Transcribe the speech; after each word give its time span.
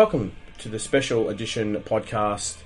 Welcome 0.00 0.36
to 0.58 0.68
the 0.68 0.78
special 0.78 1.28
edition 1.28 1.74
podcast 1.82 2.58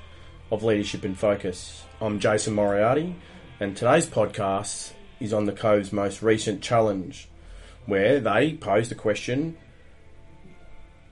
of 0.51 0.63
Leadership 0.63 1.03
in 1.03 1.15
Focus. 1.15 1.83
I'm 1.99 2.21
Jason 2.21 2.53
Moriarty, 2.53 3.17
and 3.59 3.75
today's 3.75 4.05
podcast 4.05 4.93
is 5.19 5.33
on 5.33 5.47
the 5.47 5.53
Cove's 5.53 5.95
most 5.95 6.21
recent 6.21 6.61
challenge, 6.61 7.31
where 7.87 8.21
they 8.21 8.53
posed 8.53 8.91
the 8.91 8.97
question 8.97 9.57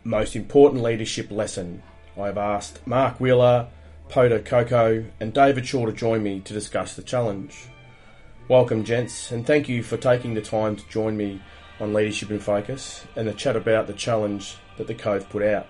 Most 0.05 0.37
important 0.37 0.83
leadership 0.83 1.31
lesson. 1.31 1.83
I've 2.21 2.37
asked 2.37 2.87
Mark 2.87 3.19
Wheeler, 3.19 3.69
Poata 4.11 4.41
Kaukau, 4.41 5.07
and 5.21 5.33
David 5.33 5.67
Shaw 5.67 5.87
to 5.87 5.93
join 5.93 6.23
me 6.23 6.41
to 6.41 6.53
discuss 6.53 6.97
the 6.97 7.03
challenge. 7.03 7.69
Welcome, 8.47 8.85
gents, 8.85 9.31
and 9.31 9.47
thank 9.47 9.71
you 9.71 9.83
for 9.83 9.97
taking 9.97 10.35
the 10.35 10.43
time 10.43 10.77
to 10.77 10.87
join 10.91 11.17
me 11.17 11.41
on 11.81 11.95
Leadership 11.95 12.31
in 12.31 12.41
Focus 12.41 13.07
and 13.17 13.27
the 13.27 13.33
chat 13.33 13.57
about 13.57 13.87
the 13.87 13.95
challenge 13.95 14.59
that 14.77 14.87
the 14.87 14.95
Cove 14.95 15.27
put 15.31 15.43
out. 15.43 15.67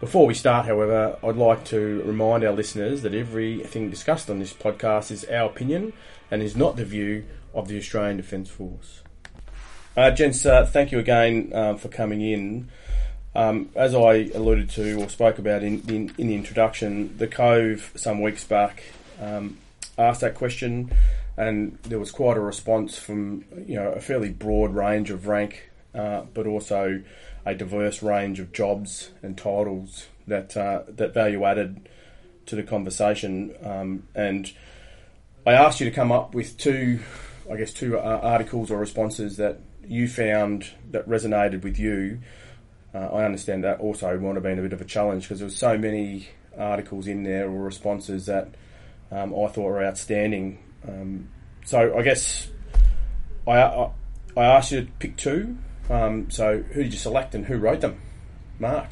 Before 0.00 0.26
we 0.26 0.32
start, 0.32 0.64
however, 0.64 1.18
I'd 1.22 1.36
like 1.36 1.62
to 1.66 2.02
remind 2.06 2.42
our 2.42 2.54
listeners 2.54 3.02
that 3.02 3.12
everything 3.12 3.90
discussed 3.90 4.30
on 4.30 4.38
this 4.38 4.54
podcast 4.54 5.10
is 5.10 5.26
our 5.26 5.50
opinion 5.50 5.92
and 6.30 6.42
is 6.42 6.56
not 6.56 6.76
the 6.76 6.86
view 6.86 7.26
of 7.52 7.68
the 7.68 7.76
Australian 7.76 8.16
Defence 8.16 8.48
Force. 8.48 9.02
Uh, 9.94 10.10
gents, 10.10 10.46
uh, 10.46 10.64
thank 10.64 10.90
you 10.90 10.98
again 10.98 11.52
um, 11.54 11.76
for 11.76 11.88
coming 11.88 12.22
in. 12.22 12.70
Um, 13.34 13.68
as 13.74 13.94
I 13.94 14.30
alluded 14.34 14.70
to 14.70 15.02
or 15.02 15.10
spoke 15.10 15.38
about 15.38 15.62
in, 15.62 15.86
in, 15.86 16.14
in, 16.16 16.28
the 16.28 16.34
introduction, 16.34 17.18
the 17.18 17.26
Cove 17.26 17.92
some 17.94 18.22
weeks 18.22 18.42
back 18.42 18.82
um, 19.20 19.58
asked 19.98 20.22
that 20.22 20.34
question, 20.34 20.94
and 21.36 21.78
there 21.82 21.98
was 21.98 22.10
quite 22.10 22.38
a 22.38 22.40
response 22.40 22.98
from 22.98 23.44
you 23.66 23.74
know 23.74 23.90
a 23.90 24.00
fairly 24.00 24.30
broad 24.30 24.74
range 24.74 25.10
of 25.10 25.26
rank, 25.26 25.70
uh, 25.94 26.22
but 26.32 26.46
also 26.46 27.02
a 27.44 27.54
diverse 27.54 28.02
range 28.02 28.40
of 28.40 28.52
jobs 28.52 29.10
and 29.22 29.36
titles 29.36 30.06
that 30.26 30.56
uh, 30.56 30.82
that 30.88 31.14
value 31.14 31.44
added 31.44 31.88
to 32.46 32.56
the 32.56 32.62
conversation. 32.62 33.54
Um, 33.62 34.04
and 34.14 34.50
I 35.46 35.52
asked 35.52 35.80
you 35.80 35.88
to 35.88 35.94
come 35.94 36.12
up 36.12 36.34
with 36.34 36.56
two, 36.56 37.00
I 37.50 37.56
guess, 37.56 37.72
two 37.72 37.98
uh, 37.98 38.20
articles 38.22 38.70
or 38.70 38.78
responses 38.78 39.36
that 39.36 39.60
you 39.86 40.08
found 40.08 40.70
that 40.90 41.08
resonated 41.08 41.62
with 41.62 41.78
you. 41.78 42.20
Uh, 42.94 43.06
I 43.06 43.24
understand 43.24 43.64
that 43.64 43.80
also 43.80 44.18
might 44.18 44.34
have 44.34 44.42
been 44.42 44.58
a 44.58 44.62
bit 44.62 44.72
of 44.72 44.80
a 44.80 44.84
challenge 44.84 45.24
because 45.24 45.38
there 45.38 45.46
was 45.46 45.56
so 45.56 45.78
many 45.78 46.28
articles 46.58 47.06
in 47.06 47.22
there 47.22 47.46
or 47.48 47.62
responses 47.62 48.26
that 48.26 48.48
um, 49.10 49.32
I 49.32 49.46
thought 49.48 49.62
were 49.62 49.84
outstanding. 49.84 50.58
Um, 50.86 51.28
so 51.64 51.96
I 51.96 52.02
guess 52.02 52.48
I, 53.46 53.62
I, 53.62 53.90
I 54.36 54.44
asked 54.44 54.72
you 54.72 54.82
to 54.82 54.90
pick 54.98 55.16
two 55.16 55.56
um, 55.90 56.30
so, 56.30 56.58
who 56.58 56.82
did 56.82 56.92
you 56.92 56.98
select 56.98 57.34
and 57.34 57.44
who 57.44 57.58
wrote 57.58 57.80
them? 57.80 58.00
Mark. 58.58 58.88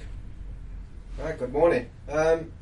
Right, 1.18 1.38
good 1.38 1.52
morning. 1.52 1.88
Um, 2.08 2.52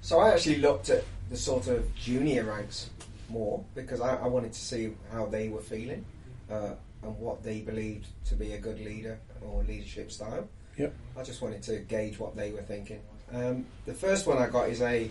so, 0.00 0.18
I 0.20 0.30
actually 0.30 0.56
looked 0.56 0.90
at 0.90 1.04
the 1.30 1.36
sort 1.36 1.68
of 1.68 1.94
junior 1.94 2.44
ranks 2.44 2.90
more 3.28 3.64
because 3.74 4.00
I, 4.00 4.16
I 4.16 4.26
wanted 4.26 4.52
to 4.52 4.60
see 4.60 4.92
how 5.12 5.26
they 5.26 5.48
were 5.48 5.60
feeling 5.62 6.04
uh, 6.50 6.72
and 7.02 7.18
what 7.18 7.42
they 7.42 7.60
believed 7.60 8.06
to 8.26 8.34
be 8.34 8.52
a 8.52 8.58
good 8.58 8.80
leader 8.80 9.18
or 9.40 9.62
leadership 9.62 10.10
style. 10.10 10.48
Yep. 10.76 10.94
I 11.16 11.22
just 11.22 11.40
wanted 11.40 11.62
to 11.64 11.78
gauge 11.78 12.18
what 12.18 12.36
they 12.36 12.50
were 12.50 12.62
thinking. 12.62 13.00
Um, 13.32 13.66
the 13.86 13.94
first 13.94 14.26
one 14.26 14.38
I 14.38 14.48
got 14.48 14.68
is 14.68 14.82
a 14.82 15.10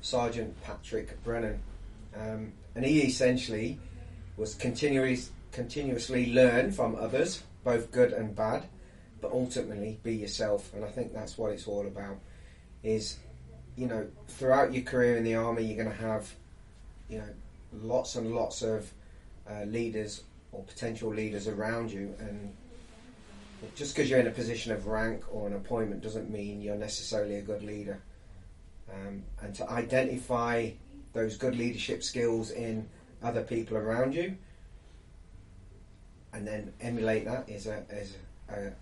Sergeant 0.00 0.60
Patrick 0.62 1.22
Brennan, 1.24 1.60
um, 2.16 2.52
and 2.74 2.84
he 2.84 3.00
essentially 3.00 3.78
was 4.36 4.54
continually 4.54 5.18
continuously 5.52 6.32
learn 6.32 6.70
from 6.70 6.94
others 6.94 7.42
both 7.64 7.90
good 7.90 8.12
and 8.12 8.34
bad, 8.34 8.66
but 9.20 9.32
ultimately 9.32 9.98
be 10.02 10.16
yourself. 10.16 10.72
And 10.74 10.84
I 10.84 10.88
think 10.88 11.12
that's 11.12 11.36
what 11.36 11.52
it's 11.52 11.66
all 11.66 11.86
about. 11.86 12.18
Is 12.82 13.18
you 13.76 13.86
know, 13.86 14.06
throughout 14.28 14.74
your 14.74 14.82
career 14.82 15.16
in 15.16 15.24
the 15.24 15.34
army, 15.34 15.64
you're 15.64 15.82
going 15.82 15.96
to 15.96 16.02
have 16.02 16.30
you 17.08 17.18
know 17.18 17.28
lots 17.82 18.16
and 18.16 18.34
lots 18.34 18.62
of 18.62 18.90
uh, 19.50 19.64
leaders 19.64 20.22
or 20.52 20.62
potential 20.64 21.10
leaders 21.10 21.48
around 21.48 21.90
you, 21.90 22.14
and 22.18 22.54
just 23.74 23.94
because 23.94 24.10
you're 24.10 24.20
in 24.20 24.26
a 24.26 24.32
position 24.32 24.72
of 24.72 24.86
rank 24.86 25.24
or 25.32 25.46
an 25.46 25.54
appointment 25.54 26.02
doesn't 26.02 26.30
mean 26.30 26.60
you're 26.60 26.76
necessarily 26.76 27.36
a 27.36 27.42
good 27.42 27.62
leader. 27.62 28.00
Um, 28.92 29.22
and 29.40 29.54
to 29.54 29.70
identify 29.70 30.70
those 31.12 31.36
good 31.36 31.56
leadership 31.56 32.02
skills 32.02 32.50
in 32.50 32.88
other 33.22 33.42
people 33.42 33.76
around 33.76 34.14
you 34.14 34.36
and 36.32 36.46
then 36.46 36.72
emulate 36.80 37.24
that 37.24 37.48
is 37.48 37.66
a 37.66 37.84
is 37.90 38.16
a, 38.48 38.72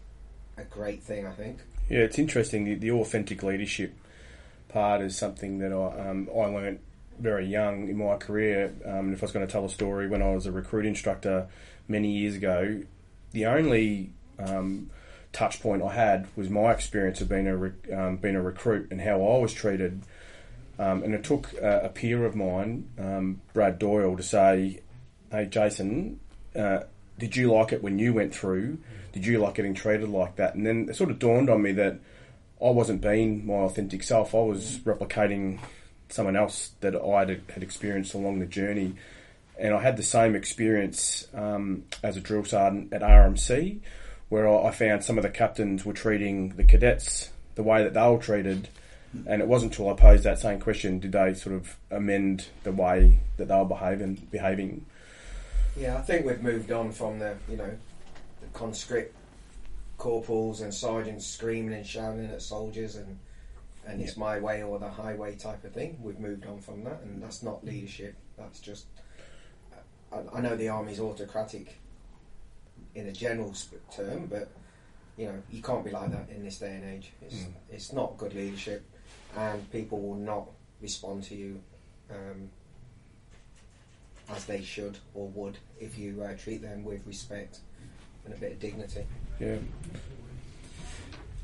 a 0.61 0.65
great 0.65 1.03
thing, 1.03 1.27
I 1.27 1.33
think. 1.33 1.59
Yeah, 1.89 2.01
it's 2.01 2.19
interesting. 2.19 2.65
The, 2.65 2.75
the 2.75 2.91
authentic 2.91 3.43
leadership 3.43 3.95
part 4.69 5.01
is 5.01 5.17
something 5.17 5.59
that 5.59 5.73
I 5.73 6.09
um, 6.09 6.29
I 6.35 6.47
learned 6.47 6.81
very 7.19 7.47
young 7.47 7.89
in 7.89 7.97
my 7.97 8.17
career. 8.17 8.73
Um, 8.85 9.13
if 9.13 9.23
I 9.23 9.25
was 9.27 9.33
going 9.33 9.47
to 9.47 9.51
tell 9.51 9.65
a 9.65 9.71
story, 9.71 10.09
when 10.09 10.23
I 10.23 10.35
was 10.35 10.47
a 10.47 10.53
recruit 10.53 10.87
instructor 10.87 11.49
many 11.89 12.13
years 12.13 12.37
ago, 12.37 12.83
the 13.33 13.47
only 13.47 14.13
um, 14.39 14.91
touch 15.33 15.61
point 15.61 15.83
I 15.83 15.93
had 15.93 16.29
was 16.37 16.49
my 16.49 16.71
experience 16.73 17.21
of 17.21 17.29
being 17.29 17.47
a 17.47 17.57
re- 17.57 17.93
um, 17.93 18.17
being 18.19 18.37
a 18.37 18.43
recruit 18.43 18.89
and 18.91 19.01
how 19.01 19.17
I 19.17 19.39
was 19.39 19.53
treated. 19.53 20.03
Um, 20.79 21.03
and 21.03 21.13
it 21.13 21.25
took 21.25 21.53
a, 21.55 21.87
a 21.87 21.89
peer 21.89 22.25
of 22.25 22.37
mine, 22.37 22.89
um, 22.99 23.41
Brad 23.53 23.81
Doyle, 23.81 24.17
to 24.17 24.23
say, 24.23 24.81
"Hey, 25.31 25.47
Jason." 25.47 26.21
Uh, 26.55 26.81
did 27.19 27.37
you 27.37 27.53
like 27.53 27.73
it 27.73 27.83
when 27.83 27.99
you 27.99 28.15
went 28.15 28.35
through? 28.35 28.79
Did 29.13 29.27
you 29.27 29.39
like 29.39 29.55
getting 29.55 29.75
treated 29.75 30.09
like 30.09 30.37
that? 30.37 30.55
And 30.55 30.67
then 30.67 30.89
it 30.89 30.97
sort 30.97 31.11
of 31.11 31.19
dawned 31.19 31.51
on 31.51 31.63
me 31.63 31.73
that 31.73 31.99
I 32.61 32.71
wasn't 32.71 33.01
being 33.01 33.47
my 33.47 33.55
authentic 33.55 34.03
self. 34.03 34.35
I 34.35 34.39
was 34.39 34.79
replicating 34.79 35.59
someone 36.09 36.37
else 36.37 36.73
that 36.81 36.97
I 36.97 37.21
had, 37.21 37.63
experienced 37.63 38.15
along 38.15 38.39
the 38.39 38.47
journey. 38.47 38.95
And 39.59 39.75
I 39.75 39.81
had 39.81 39.97
the 39.97 40.03
same 40.03 40.35
experience 40.37 41.27
um, 41.35 41.85
as 42.03 42.17
a 42.17 42.21
drill 42.21 42.45
sergeant 42.45 42.93
at 42.93 43.03
RMC, 43.03 43.81
where 44.29 44.49
I 44.49 44.71
found 44.71 45.05
some 45.05 45.19
of 45.19 45.23
the 45.23 45.31
captains 45.31 45.85
were 45.85 45.93
treating 45.93 46.51
the 46.51 46.65
cadets 46.65 47.31
the 47.55 47.63
way 47.63 47.83
that 47.83 47.95
they 47.95 48.09
were 48.09 48.19
treated. 48.19 48.69
And 49.27 49.41
it 49.41 49.49
wasn't 49.49 49.73
until 49.73 49.91
I 49.91 49.95
posed 49.95 50.25
that 50.25 50.39
same 50.39 50.61
question 50.61 51.01
did 51.01 51.13
they 51.13 51.35
sort 51.35 51.57
of 51.57 51.77
amend 51.91 52.47
the 52.63 52.73
way 52.73 53.21
that 53.37 53.49
they 53.49 53.55
were 53.55 53.65
behaving. 53.65 54.29
behaving. 54.31 54.87
Yeah, 55.77 55.97
I 55.97 56.03
think 56.03 56.27
we've 56.27 56.43
moved 56.43 56.73
on 56.73 56.93
from 56.93 57.19
the 57.19 57.37
you 57.49 57.57
know 57.57 57.71
the 58.41 58.47
conscript 58.53 59.15
corporals 59.97 60.61
and 60.61 60.73
sergeants 60.73 61.27
screaming 61.27 61.75
and 61.75 61.87
shouting 61.87 62.27
at 62.27 62.43
soldiers 62.43 62.97
and 62.97 63.19
and 63.87 64.01
it's 64.03 64.17
my 64.17 64.39
way 64.39 64.63
or 64.63 64.79
the 64.79 64.89
highway 64.89 65.35
type 65.35 65.65
of 65.65 65.73
thing. 65.73 65.99
We've 66.03 66.19
moved 66.19 66.47
on 66.47 66.61
from 66.61 66.85
that, 66.85 67.01
and 67.03 67.23
that's 67.23 67.43
not 67.43 67.65
leadership. 67.65 68.17
That's 68.37 68.61
just 68.61 68.87
I, 70.13 70.21
I 70.35 70.41
know 70.41 70.57
the 70.57 70.69
army's 70.69 71.01
autocratic 71.01 71.79
in 72.95 73.07
a 73.07 73.13
general 73.13 73.55
term, 73.95 74.27
but 74.27 74.51
you 75.17 75.27
know 75.27 75.43
you 75.51 75.63
can't 75.63 75.85
be 75.85 75.91
like 75.91 76.11
that 76.11 76.29
in 76.31 76.45
this 76.45 76.59
day 76.59 76.75
and 76.75 76.85
age. 76.85 77.13
It's 77.23 77.37
mm. 77.37 77.53
it's 77.71 77.93
not 77.93 78.17
good 78.19 78.35
leadership, 78.35 78.85
and 79.37 79.71
people 79.71 80.01
will 80.01 80.17
not 80.17 80.49
respond 80.81 81.25
to 81.25 81.35
you 81.35 81.61
um, 82.11 82.51
as 84.31 84.45
they 84.45 84.63
should 84.63 84.99
or 85.15 85.29
would 85.29 85.59
if 85.81 85.99
you 85.99 86.23
uh, 86.23 86.35
treat 86.37 86.63
them 86.63 86.85
with 86.85 87.07
respect 87.07 87.61
and 88.25 88.35
a 88.35 88.37
bit 88.37 88.53
of 88.53 88.61
dignity. 88.61 89.07
Yeah. 89.41 89.57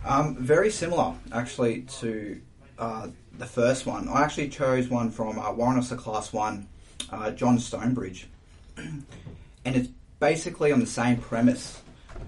Um, 0.04 0.36
very 0.36 0.70
similar, 0.70 1.14
actually, 1.32 1.82
to 2.00 2.40
uh, 2.78 3.08
the 3.38 3.46
first 3.46 3.86
one. 3.86 4.08
I 4.08 4.22
actually 4.22 4.48
chose 4.48 4.88
one 4.88 5.10
from 5.10 5.38
uh, 5.38 5.50
Warrant 5.52 5.78
Officer 5.78 5.96
Class 5.96 6.32
1, 6.32 6.66
uh, 7.10 7.30
John 7.30 7.58
Stonebridge. 7.58 8.28
and 8.76 9.04
it's 9.64 9.88
basically 10.20 10.72
on 10.72 10.80
the 10.80 10.86
same 10.86 11.16
premise. 11.16 11.80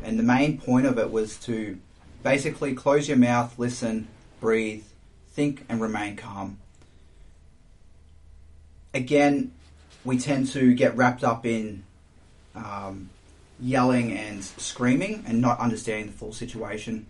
And 0.03 0.19
the 0.19 0.23
main 0.23 0.59
point 0.59 0.87
of 0.87 0.99
it 0.99 1.11
was 1.11 1.37
to 1.41 1.79
basically 2.23 2.75
close 2.75 3.09
your 3.09 3.19
mouth, 3.19 3.59
listen, 3.59 4.09
breathe, 4.41 4.85
think, 5.29 5.65
and 5.69 5.81
remain 5.81 6.17
calm. 6.17 6.59
Again, 8.95 9.53
we 10.07 10.17
tend 10.19 10.47
to 10.47 10.73
get 10.75 10.97
wrapped 10.97 11.25
up 11.25 11.45
in 11.45 11.83
um, 12.55 13.11
yelling 13.61 14.13
and 14.13 14.43
screaming 14.43 15.25
and 15.27 15.41
not 15.41 15.59
understanding 15.59 16.07
the 16.07 16.13
full 16.13 16.33
situation. 16.33 17.07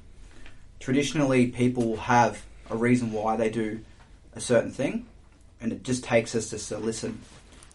Traditionally, 0.80 1.48
people 1.48 1.96
have 1.98 2.42
a 2.70 2.76
reason 2.76 3.12
why 3.12 3.36
they 3.36 3.50
do 3.50 3.80
a 4.34 4.40
certain 4.40 4.70
thing, 4.70 5.06
and 5.60 5.72
it 5.72 5.82
just 5.82 6.02
takes 6.04 6.34
us 6.34 6.50
just 6.50 6.70
to 6.70 6.78
listen 6.78 7.20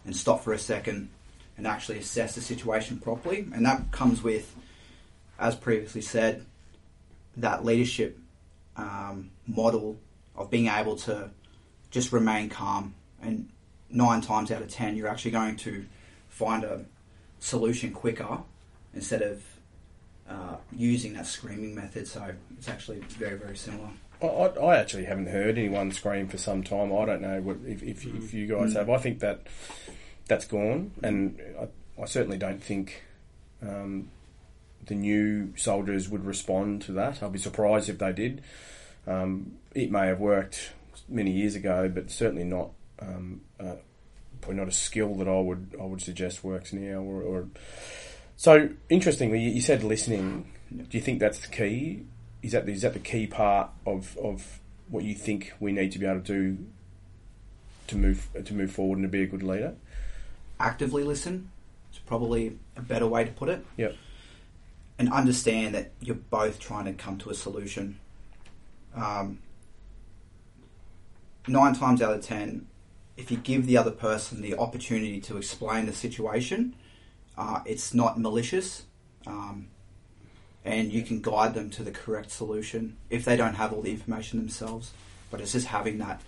and 0.04 0.14
stop 0.16 0.42
for 0.42 0.52
a 0.52 0.58
second 0.58 1.08
and 1.56 1.66
actually 1.66 1.98
assess 1.98 2.34
the 2.34 2.40
situation 2.40 2.98
properly. 2.98 3.46
And 3.54 3.64
that 3.64 3.92
comes 3.92 4.22
with, 4.22 4.54
as 5.38 5.54
previously 5.54 6.02
said, 6.02 6.44
that 7.36 7.64
leadership 7.64 8.18
um, 8.76 9.30
model 9.46 9.96
of 10.34 10.50
being 10.50 10.66
able 10.66 10.96
to 10.96 11.30
just 11.90 12.10
remain 12.10 12.48
calm 12.48 12.94
and 13.20 13.48
nine 13.92 14.20
times 14.20 14.50
out 14.50 14.62
of 14.62 14.68
ten, 14.68 14.96
you're 14.96 15.08
actually 15.08 15.30
going 15.30 15.56
to 15.56 15.84
find 16.28 16.64
a 16.64 16.84
solution 17.38 17.92
quicker 17.92 18.38
instead 18.94 19.22
of 19.22 19.42
uh, 20.28 20.56
using 20.76 21.12
that 21.14 21.26
screaming 21.26 21.74
method. 21.74 22.08
So 22.08 22.32
it's 22.58 22.68
actually 22.68 23.00
very 23.00 23.36
very 23.38 23.56
similar. 23.56 23.90
I, 24.22 24.26
I 24.26 24.76
actually 24.76 25.04
haven't 25.04 25.26
heard 25.26 25.58
anyone 25.58 25.90
scream 25.90 26.28
for 26.28 26.38
some 26.38 26.62
time. 26.62 26.92
I 26.92 27.04
don't 27.04 27.22
know 27.22 27.40
what 27.40 27.56
if, 27.66 27.82
if, 27.82 28.04
if 28.06 28.32
you 28.32 28.46
guys 28.46 28.72
Mm. 28.72 28.76
have. 28.76 28.90
I 28.90 28.98
think 28.98 29.18
that 29.20 29.40
that's 30.28 30.46
gone, 30.46 30.92
and 31.02 31.40
I, 31.60 32.02
I 32.02 32.04
certainly 32.06 32.38
don't 32.38 32.62
think 32.62 33.02
um, 33.60 34.08
the 34.86 34.94
new 34.94 35.52
soldiers 35.56 36.08
would 36.08 36.24
respond 36.24 36.82
to 36.82 36.92
that. 36.92 37.22
I'd 37.22 37.32
be 37.32 37.38
surprised 37.40 37.88
if 37.88 37.98
they 37.98 38.12
did. 38.12 38.42
Um, 39.06 39.56
it 39.74 39.90
may 39.90 40.06
have 40.06 40.20
worked 40.20 40.70
many 41.08 41.32
years 41.32 41.56
ago, 41.56 41.88
but 41.92 42.10
certainly 42.10 42.44
not. 42.44 42.70
Um, 43.02 43.40
uh, 43.58 43.74
probably 44.40 44.56
not 44.56 44.68
a 44.68 44.72
skill 44.72 45.14
that 45.16 45.28
I 45.28 45.40
would 45.40 45.74
I 45.80 45.84
would 45.84 46.02
suggest 46.02 46.44
works 46.44 46.72
now. 46.72 47.00
Or, 47.00 47.22
or 47.22 47.48
so 48.36 48.70
interestingly, 48.88 49.40
you, 49.40 49.60
said 49.60 49.82
listening. 49.82 50.52
Yeah. 50.70 50.84
Do 50.88 50.98
you 50.98 51.02
think 51.02 51.20
that's 51.20 51.40
the 51.40 51.48
key? 51.48 52.04
Is 52.42 52.52
that 52.52 52.68
is 52.68 52.82
that 52.82 52.92
the 52.92 52.98
key 52.98 53.26
part 53.26 53.70
of, 53.86 54.16
of 54.18 54.60
what 54.88 55.04
you 55.04 55.14
think 55.14 55.52
we 55.60 55.72
need 55.72 55.92
to 55.92 55.98
be 55.98 56.06
able 56.06 56.20
to 56.20 56.26
do 56.26 56.66
to 57.88 57.96
move 57.96 58.28
to 58.44 58.54
move 58.54 58.72
forward 58.72 58.98
and 58.98 59.04
to 59.04 59.08
be 59.08 59.22
a 59.22 59.26
good 59.26 59.42
leader? 59.42 59.74
Actively 60.58 61.04
listen. 61.04 61.50
It's 61.90 61.98
probably 61.98 62.58
a 62.76 62.80
better 62.82 63.06
way 63.06 63.24
to 63.24 63.30
put 63.30 63.48
it. 63.48 63.64
Yep. 63.76 63.96
And 64.98 65.12
understand 65.12 65.74
that 65.74 65.92
you're 66.00 66.14
both 66.14 66.58
trying 66.58 66.84
to 66.86 66.92
come 66.92 67.18
to 67.18 67.30
a 67.30 67.34
solution. 67.34 67.98
Um, 68.94 69.38
nine 71.48 71.74
times 71.74 72.00
out 72.02 72.14
of 72.14 72.22
ten, 72.22 72.66
if 73.16 73.30
you 73.30 73.36
give 73.36 73.66
the 73.66 73.76
other 73.76 73.90
person 73.90 74.40
the 74.40 74.56
opportunity 74.56 75.20
to 75.22 75.36
explain 75.36 75.86
the 75.86 75.92
situation, 75.92 76.74
uh, 77.36 77.60
it's 77.64 77.94
not 77.94 78.18
malicious, 78.18 78.84
um, 79.26 79.68
and 80.64 80.92
you 80.92 81.02
can 81.02 81.20
guide 81.20 81.54
them 81.54 81.70
to 81.70 81.82
the 81.82 81.90
correct 81.90 82.30
solution 82.30 82.96
if 83.10 83.24
they 83.24 83.36
don't 83.36 83.54
have 83.54 83.72
all 83.72 83.82
the 83.82 83.90
information 83.90 84.38
themselves. 84.38 84.92
But 85.30 85.40
it's 85.40 85.52
just 85.52 85.66
having 85.66 85.98
that 85.98 86.20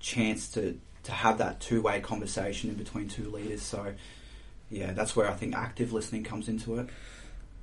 chance 0.00 0.48
to 0.52 0.78
to 1.04 1.12
have 1.12 1.38
that 1.38 1.60
two 1.60 1.82
way 1.82 2.00
conversation 2.00 2.70
in 2.70 2.76
between 2.76 3.08
two 3.08 3.30
leaders. 3.30 3.62
So, 3.62 3.94
yeah, 4.70 4.92
that's 4.92 5.14
where 5.14 5.28
I 5.28 5.34
think 5.34 5.54
active 5.54 5.92
listening 5.92 6.24
comes 6.24 6.48
into 6.48 6.78
it. 6.78 6.88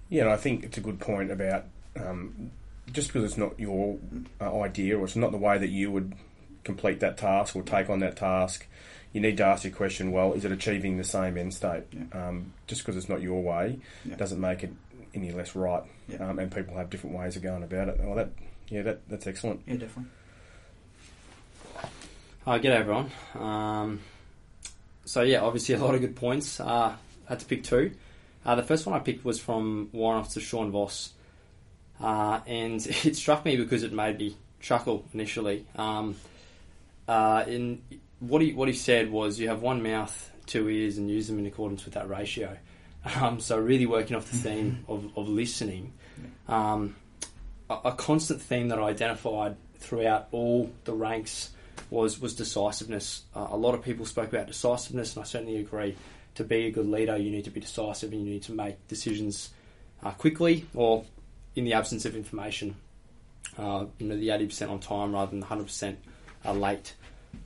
Yeah, 0.09 0.31
I 0.31 0.37
think 0.37 0.63
it's 0.63 0.77
a 0.77 0.81
good 0.81 0.99
point 0.99 1.31
about 1.31 1.65
um, 1.95 2.51
just 2.91 3.07
because 3.07 3.23
it's 3.23 3.37
not 3.37 3.59
your 3.59 3.97
uh, 4.39 4.59
idea 4.61 4.97
or 4.97 5.05
it's 5.05 5.15
not 5.15 5.31
the 5.31 5.37
way 5.37 5.57
that 5.57 5.69
you 5.69 5.91
would 5.91 6.13
complete 6.63 6.99
that 7.01 7.17
task 7.17 7.55
or 7.55 7.63
take 7.63 7.89
on 7.89 7.99
that 7.99 8.17
task, 8.17 8.67
you 9.13 9.19
need 9.21 9.37
to 9.37 9.45
ask 9.45 9.63
your 9.63 9.73
question. 9.73 10.11
Well, 10.11 10.33
is 10.33 10.45
it 10.45 10.51
achieving 10.51 10.97
the 10.97 11.03
same 11.03 11.37
end 11.37 11.53
state? 11.53 11.83
Yeah. 11.91 12.27
Um, 12.27 12.53
just 12.67 12.81
because 12.81 12.95
it's 12.97 13.09
not 13.09 13.21
your 13.21 13.41
way 13.43 13.79
Yeah. 14.05 14.15
doesn't 14.15 14.39
make 14.39 14.63
it 14.63 14.71
any 15.13 15.31
less 15.31 15.55
right. 15.55 15.83
Yeah. 16.07 16.29
Um, 16.29 16.39
and 16.39 16.51
people 16.53 16.75
have 16.77 16.89
different 16.89 17.17
ways 17.17 17.35
of 17.35 17.41
going 17.43 17.63
about 17.63 17.89
it. 17.89 17.99
Well, 18.01 18.15
that 18.15 18.29
yeah, 18.69 18.83
that 18.83 19.07
that's 19.09 19.27
excellent. 19.27 19.61
Yeah, 19.67 19.75
definitely. 19.75 20.11
Uh, 22.47 22.57
g'day 22.57 22.65
everyone. 22.71 23.11
Um, 23.35 23.99
so 25.05 25.21
yeah, 25.21 25.41
obviously 25.41 25.75
a 25.75 25.77
lot 25.79 25.93
of 25.95 26.01
good 26.01 26.15
points. 26.15 26.59
Uh, 26.59 26.95
had 27.27 27.39
to 27.39 27.45
pick 27.45 27.63
two. 27.63 27.91
Uh, 28.45 28.55
the 28.55 28.63
first 28.63 28.85
one 28.85 28.95
I 28.95 28.99
picked 28.99 29.23
was 29.23 29.39
from 29.39 29.89
Warrant 29.91 30.21
Officer 30.25 30.39
Sean 30.39 30.71
Voss, 30.71 31.13
uh, 31.99 32.39
and 32.47 32.85
it 33.03 33.15
struck 33.15 33.45
me 33.45 33.57
because 33.57 33.83
it 33.83 33.93
made 33.93 34.17
me 34.17 34.35
chuckle 34.59 35.05
initially. 35.13 35.65
Um, 35.75 36.15
uh, 37.11 37.43
in 37.45 37.81
what 38.21 38.41
he 38.41 38.53
what 38.53 38.69
he 38.69 38.73
said 38.73 39.11
was 39.11 39.37
you 39.37 39.49
have 39.49 39.61
one 39.61 39.83
mouth, 39.83 40.31
two 40.45 40.69
ears, 40.69 40.97
and 40.97 41.09
use 41.09 41.27
them 41.27 41.39
in 41.39 41.45
accordance 41.45 41.83
with 41.83 41.93
that 41.95 42.09
ratio. 42.09 42.57
Um, 43.19 43.39
so 43.39 43.57
really 43.57 43.87
working 43.87 44.15
off 44.15 44.29
the 44.29 44.37
theme 44.37 44.85
of, 44.87 45.17
of 45.17 45.27
listening. 45.27 45.91
Um, 46.47 46.95
a, 47.67 47.77
a, 47.85 47.91
constant 47.93 48.39
theme 48.39 48.67
that 48.67 48.77
I 48.77 48.89
identified 48.89 49.55
throughout 49.79 50.27
all 50.31 50.71
the 50.83 50.93
ranks 50.93 51.49
was 51.89 52.21
was 52.21 52.35
decisiveness. 52.35 53.23
Uh, 53.35 53.47
a 53.49 53.57
lot 53.57 53.73
of 53.73 53.83
people 53.83 54.05
spoke 54.05 54.31
about 54.31 54.45
decisiveness, 54.45 55.15
and 55.15 55.23
I 55.23 55.25
certainly 55.25 55.57
agree. 55.57 55.97
To 56.35 56.43
be 56.43 56.67
a 56.67 56.71
good 56.71 56.85
leader, 56.85 57.17
you 57.17 57.31
need 57.31 57.45
to 57.45 57.49
be 57.49 57.59
decisive 57.59 58.13
and 58.13 58.23
you 58.23 58.33
need 58.33 58.43
to 58.43 58.51
make 58.51 58.87
decisions 58.87 59.49
uh, 60.03 60.11
quickly 60.11 60.67
or 60.75 61.03
in 61.55 61.63
the 61.65 61.73
absence 61.73 62.05
of 62.05 62.15
information. 62.15 62.75
Uh, 63.57 63.85
you 63.97 64.07
know, 64.07 64.15
the 64.15 64.27
80% 64.27 64.69
on 64.69 64.79
time 64.79 65.13
rather 65.13 65.31
than 65.31 65.39
the 65.39 65.47
100% 65.47 65.97
are 66.45 66.53
late. 66.53 66.95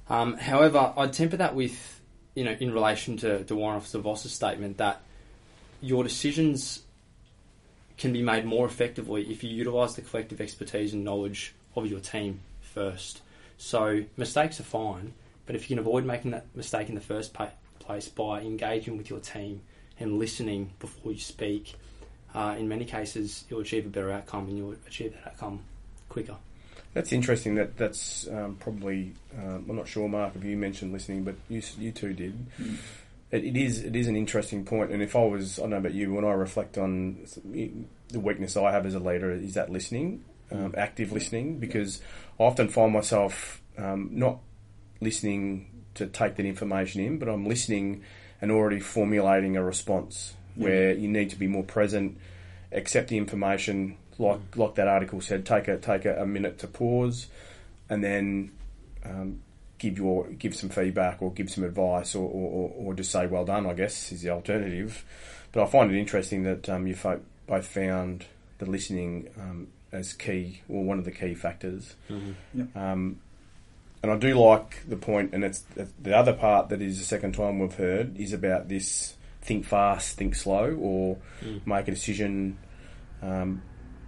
Um, 0.10 0.38
however, 0.38 0.94
I'd 0.98 1.14
temper 1.14 1.38
that 1.38 1.56
with, 1.56 2.02
you 2.36 2.44
know, 2.44 2.56
in 2.60 2.74
relation 2.74 3.18
to 3.18 3.40
the 3.40 3.56
Warrant 3.56 3.78
Officer 3.78 4.00
Voss's 4.00 4.32
statement 4.32 4.78
that 4.78 5.02
your 5.82 6.04
decisions 6.04 6.84
can 7.98 8.12
be 8.12 8.22
made 8.22 8.46
more 8.46 8.66
effectively 8.66 9.24
if 9.32 9.44
you 9.44 9.50
utilise 9.50 9.96
the 9.96 10.02
collective 10.02 10.42
expertise 10.42 10.94
and 10.94 11.04
knowledge 11.04 11.54
of 11.76 11.88
your 11.88 12.00
team 12.00 12.42
first. 12.62 13.22
So 13.58 14.04
mistakes 14.18 14.60
are 14.60 14.64
fine, 14.64 15.14
but 15.46 15.56
if 15.56 15.64
you 15.70 15.76
can 15.76 15.80
avoid 15.80 16.06
making 16.06 16.32
that 16.32 16.46
mistake 16.56 16.90
in 16.90 16.96
the 16.96 17.02
first 17.02 17.34
pa- 17.34 17.52
place 17.80 18.10
by 18.10 18.42
engaging 18.42 18.98
with 18.98 19.10
your 19.10 19.20
team 19.20 19.62
and 20.00 20.20
listening 20.20 20.72
before 20.80 21.14
you 21.14 21.20
speak, 21.20 21.76
uh, 22.34 22.56
in 22.58 22.68
many 22.68 22.84
cases 22.84 23.46
you'll 23.50 23.62
achieve 23.62 23.86
a 23.86 23.90
better 23.90 24.12
outcome 24.12 24.48
and 24.50 24.58
you'll 24.58 24.76
achieve 24.88 25.14
that 25.14 25.34
outcome 25.34 25.62
quicker. 26.10 26.36
That's 26.96 27.12
interesting. 27.12 27.56
That 27.56 27.76
that's 27.76 28.26
um, 28.30 28.56
probably 28.58 29.12
um, 29.38 29.66
I'm 29.70 29.76
not 29.76 29.88
sure, 29.88 30.08
Mark, 30.08 30.34
if 30.36 30.46
you 30.46 30.56
mentioned 30.56 30.94
listening, 30.94 31.26
but 31.26 31.36
you 31.50 31.62
you 31.78 31.92
two 31.92 32.14
did. 32.14 32.48
It, 33.32 33.44
it 33.44 33.58
is 33.58 33.84
it 33.84 33.98
is 33.98 34.08
an 34.08 34.16
interesting 34.16 34.64
point. 34.64 34.90
point, 34.90 34.92
and 34.94 35.04
if 35.04 35.14
I 35.14 35.26
was 35.26 35.60
I 35.60 35.64
don't 35.64 35.72
know 35.72 35.78
about 35.78 35.94
you, 35.94 36.14
when 36.14 36.24
I 36.24 36.32
reflect 36.32 36.78
on 36.78 37.28
the 38.08 38.20
weakness 38.20 38.56
I 38.56 38.72
have 38.72 38.86
as 38.86 38.96
a 38.96 39.00
leader, 39.00 39.30
is 39.30 39.56
that 39.56 39.70
listening, 39.70 40.24
um, 40.52 40.74
active 40.78 41.12
listening, 41.12 41.60
because 41.60 42.02
I 42.40 42.44
often 42.44 42.70
find 42.70 42.94
myself 42.94 43.62
um, 43.78 44.12
not 44.14 44.40
listening 45.02 45.68
to 45.96 46.08
take 46.08 46.38
that 46.38 46.46
information 46.46 47.02
in, 47.02 47.20
but 47.20 47.28
I'm 47.28 47.46
listening 47.46 48.04
and 48.42 48.52
already 48.52 48.80
formulating 48.80 49.58
a 49.58 49.64
response 49.64 50.34
where 50.56 50.94
you 50.94 51.10
need 51.10 51.30
to 51.32 51.36
be 51.36 51.48
more 51.48 51.64
present, 51.64 52.18
accept 52.72 53.10
the 53.10 53.18
information, 53.18 53.98
like 54.18 54.40
like 54.56 54.76
that 54.76 54.88
article 54.88 55.22
said, 55.22 55.46
take 55.46 55.68
a 55.68 55.78
take 55.78 56.06
a, 56.06 56.22
a 56.22 56.26
minute 56.26 56.60
to 56.60 56.68
pause, 56.68 57.28
and 57.90 58.04
then 58.04 58.52
um, 59.04 59.42
give 59.78 59.98
your 59.98 60.28
give 60.30 60.56
some 60.56 60.70
feedback 60.70 61.22
or 61.22 61.32
give 61.32 61.50
some 61.50 61.64
advice 61.64 62.16
or, 62.16 62.28
or, 62.28 62.50
or, 62.52 62.74
or 62.78 62.94
just 62.94 63.12
say 63.12 63.28
well 63.28 63.46
done. 63.46 63.66
I 63.66 63.74
guess 63.74 64.12
is 64.12 64.22
the 64.22 64.30
alternative. 64.30 65.04
But 65.52 65.64
I 65.64 65.68
find 65.68 65.92
it 65.92 65.98
interesting 65.98 66.44
that 66.44 66.68
um, 66.70 66.86
you 66.88 66.96
folk 66.96 67.22
both 67.48 67.66
found 67.66 68.26
the 68.58 68.66
listening 68.66 69.30
um, 69.40 69.68
as 69.92 70.14
key 70.14 70.62
or 70.68 70.84
one 70.84 71.00
of 71.00 71.06
the 71.06 71.12
key 71.12 71.34
factors. 71.34 71.96
Um, 72.76 73.20
and 74.04 74.12
I 74.12 74.18
do 74.18 74.36
like 74.40 74.88
the 74.88 74.98
point, 74.98 75.34
and 75.34 75.44
it's 75.44 75.64
the 76.02 76.16
other 76.16 76.34
part 76.34 76.70
that 76.70 76.82
is 76.82 77.00
the 77.00 77.06
second 77.06 77.34
time 77.34 77.60
we've 77.60 77.74
heard 77.74 78.18
is 78.18 78.34
about 78.34 78.68
this 78.70 79.16
think 79.42 79.66
fast, 79.66 80.18
think 80.18 80.36
slow, 80.36 80.76
or 80.80 81.18
make 81.66 81.88
a 81.88 81.92
decision. 81.92 82.58
Um, 83.22 83.62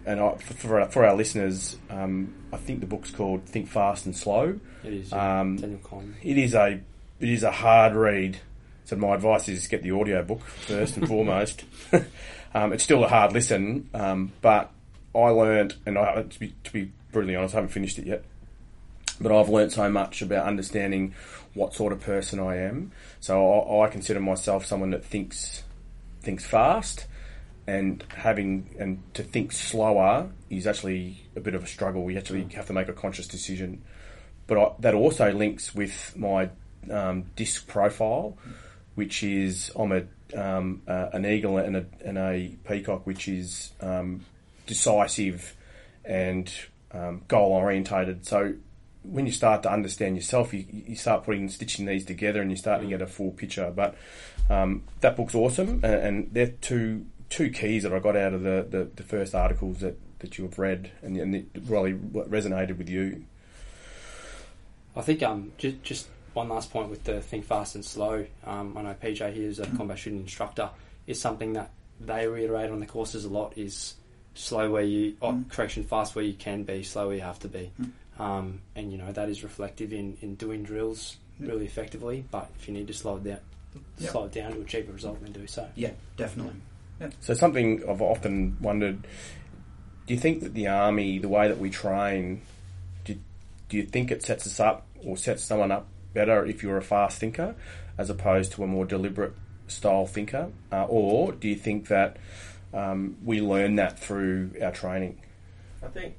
and 0.08 0.22
I, 0.22 0.36
for, 0.38 0.80
our, 0.80 0.88
for 0.88 1.06
our 1.06 1.16
listeners, 1.16 1.78
um, 1.90 2.34
I 2.54 2.58
think 2.58 2.80
the 2.80 2.86
book's 2.86 3.12
called 3.12 3.46
Think 3.46 3.68
Fast 3.68 4.06
and 4.06 4.16
Slow. 4.16 4.60
It 4.84 4.94
is 4.94 5.12
yeah, 5.12 5.42
Um, 5.42 5.58
Daniel 5.58 5.80
Kahneman. 5.80 6.14
It 6.24 6.38
is 6.38 6.56
a 6.56 6.80
it 7.20 7.30
is 7.30 7.44
a 7.44 7.52
hard 7.52 7.94
read. 7.94 8.40
So 8.86 8.96
my 8.96 9.16
advice 9.16 9.50
is 9.50 9.68
get 9.68 9.84
the 9.84 9.92
audio 9.92 10.24
book 10.24 10.42
first 10.42 10.96
and 10.96 11.08
foremost. 11.10 11.66
um, 12.54 12.72
it's 12.72 12.84
still 12.84 13.04
a 13.04 13.08
hard 13.10 13.34
listen, 13.34 13.90
um, 13.94 14.32
but 14.42 14.72
I 15.14 15.30
learned, 15.30 15.76
and 15.86 15.98
I, 15.98 16.24
to 16.24 16.40
be 16.40 16.54
to 16.64 16.72
be 16.72 16.92
brutally 17.12 17.36
honest, 17.36 17.54
I 17.54 17.58
haven't 17.58 17.72
finished 17.72 18.00
it 18.00 18.08
yet. 18.08 18.24
But 19.20 19.38
I've 19.38 19.50
learned 19.50 19.74
so 19.74 19.90
much 19.90 20.22
about 20.22 20.46
understanding 20.46 21.16
what 21.54 21.74
sort 21.74 21.92
of 21.92 22.00
person 22.00 22.40
I 22.40 22.58
am. 22.58 22.92
So 23.20 23.52
I, 23.52 23.86
I 23.86 23.90
consider 23.90 24.20
myself 24.20 24.66
someone 24.66 24.92
that 24.92 25.04
thinks 25.04 25.64
thinks 26.22 26.46
fast, 26.46 27.08
and 27.68 28.04
having 28.16 28.76
and 28.80 29.04
to 29.14 29.24
think 29.24 29.52
slower 29.52 30.30
is 30.50 30.66
actually 30.66 31.28
a 31.36 31.40
bit 31.40 31.54
of 31.54 31.64
a 31.64 31.68
struggle. 31.68 32.10
You 32.10 32.18
actually 32.18 32.44
have 32.56 32.68
to 32.68 32.74
make 32.74 32.88
a 32.88 32.94
conscious 32.94 33.28
decision 33.28 33.84
but 34.48 34.58
I, 34.58 34.72
that 34.80 34.96
also 34.96 35.32
links 35.32 35.76
with 35.76 36.16
my 36.18 36.50
um, 36.90 37.26
disc 37.36 37.68
profile, 37.68 38.38
which 38.96 39.22
is 39.22 39.72
I'm 39.76 39.92
a 39.92 40.04
um, 40.36 40.82
uh, 40.88 41.10
an 41.14 41.26
eagle 41.26 41.58
and 41.58 41.78
a, 41.78 41.86
and 42.04 42.18
a 42.18 42.56
peacock, 42.68 43.06
which 43.06 43.28
is 43.28 43.72
um, 43.82 44.26
decisive 44.66 45.56
and 46.04 46.52
um, 46.92 47.22
goal 47.28 47.52
orientated. 47.52 48.26
So 48.26 48.56
when 49.04 49.26
you 49.26 49.32
start 49.32 49.64
to 49.64 49.72
understand 49.72 50.16
yourself, 50.16 50.54
you, 50.54 50.66
you 50.70 50.96
start 50.96 51.24
putting 51.24 51.48
stitching 51.50 51.86
these 51.86 52.06
together, 52.06 52.42
and 52.42 52.50
you 52.50 52.58
start 52.58 52.82
to 52.82 52.88
get 52.88 53.02
a 53.02 53.08
full 53.08 53.32
picture. 53.32 53.72
But 53.74 53.96
um, 54.50 54.84
that 55.02 55.18
book's 55.18 55.36
awesome, 55.36 55.82
and, 55.84 55.86
and 55.86 56.30
they're 56.32 56.48
two 56.48 57.06
two 57.30 57.50
keys 57.50 57.84
that 57.84 57.94
I 57.94 58.00
got 58.00 58.16
out 58.16 58.34
of 58.34 58.42
the, 58.44 58.66
the, 58.70 58.90
the 58.96 59.04
first 59.04 59.36
articles 59.36 59.80
that, 59.80 59.98
that 60.20 60.38
you 60.38 60.46
have 60.46 60.58
read, 60.58 60.92
and, 61.02 61.18
and 61.18 61.36
it 61.36 61.46
really 61.66 61.94
resonated 61.94 62.78
with 62.78 62.90
you. 62.90 63.24
I 64.96 65.02
think 65.02 65.22
um, 65.24 65.52
just, 65.58 65.84
just 65.84 66.08
one 66.34 66.50
last 66.50 66.72
point 66.72 66.90
with 66.90 67.04
the 67.04 67.22
think 67.22 67.46
fast 67.46 67.76
and 67.76 67.86
slow. 67.86 68.26
Um, 68.46 68.78
I 68.78 68.82
know 68.82 68.96
PJ 69.02 69.34
here 69.34 69.48
is 69.50 69.60
a 69.60 69.68
combat 69.68 70.00
shooting 70.00 70.20
instructor. 70.20 70.70
Is 71.06 71.22
something 71.22 71.54
that 71.54 71.72
they 72.00 72.28
reiterate 72.28 72.70
on 72.72 72.80
the 72.80 72.86
courses 72.86 73.26
a 73.26 73.30
lot 73.30 73.54
is 73.58 73.96
slow 74.34 74.70
where 74.72 74.84
you, 74.84 75.16
oh, 75.22 75.32
Mm. 75.34 75.50
correction, 75.50 75.84
fast 75.84 76.16
where 76.16 76.26
you 76.26 76.34
can 76.34 76.64
be, 76.64 76.84
slow 76.84 77.08
where 77.08 77.16
you 77.16 77.22
have 77.22 77.40
to 77.40 77.48
be. 77.48 77.72
Mm. 77.82 77.92
Um, 78.20 78.62
and 78.76 78.92
you 78.92 78.98
know 78.98 79.12
that 79.12 79.30
is 79.30 79.44
reflective 79.44 79.94
in, 79.94 80.18
in 80.22 80.36
doing 80.36 80.64
drills 80.64 81.18
Yeah. 81.40 81.48
really 81.50 81.66
effectively. 81.66 82.26
But 82.30 82.50
if 82.60 82.68
you 82.68 82.74
need 82.74 82.88
to 82.88 82.94
slow 82.94 83.18
it 83.18 83.24
down, 83.24 83.40
Yeah. 84.00 84.10
slow 84.10 84.26
it 84.26 84.32
down 84.34 84.54
to 84.54 84.62
achieve 84.62 84.90
a 84.90 84.94
result, 84.94 85.22
then 85.22 85.32
do 85.32 85.46
so. 85.48 85.68
Yeah, 85.76 85.92
definitely. 86.18 86.54
So 87.20 87.34
something 87.34 87.84
I've 87.88 88.02
often 88.02 88.58
wondered: 88.60 89.08
Do 90.06 90.14
you 90.14 90.20
think 90.20 90.42
that 90.44 90.54
the 90.54 90.68
army, 90.68 91.20
the 91.20 91.30
way 91.30 91.48
that 91.48 91.60
we 91.60 91.70
train, 91.70 92.42
do, 93.06 93.18
do 93.70 93.78
you 93.78 93.84
think 93.84 94.12
it 94.12 94.24
sets 94.24 94.48
us 94.48 94.60
up 94.60 94.86
or 95.04 95.18
sets 95.18 95.44
someone 95.44 95.72
up 95.72 95.88
better 96.14 96.46
if 96.46 96.64
you're 96.64 96.78
a 96.78 96.82
fast 96.82 97.20
thinker, 97.20 97.56
as 97.98 98.10
opposed 98.10 98.54
to 98.54 98.64
a 98.64 98.68
more 98.68 98.86
deliberate 98.86 99.34
style 99.68 100.08
thinker, 100.08 100.52
uh, 100.72 100.86
or 100.86 101.34
do 101.34 101.48
you 101.48 101.56
think 101.56 101.88
that 101.88 102.18
um, 102.74 103.18
we 103.24 103.42
learn 103.42 103.76
that 103.76 104.00
through 104.00 104.52
our 104.62 104.72
training? 104.72 105.22
I 105.84 105.88
think 105.88 106.16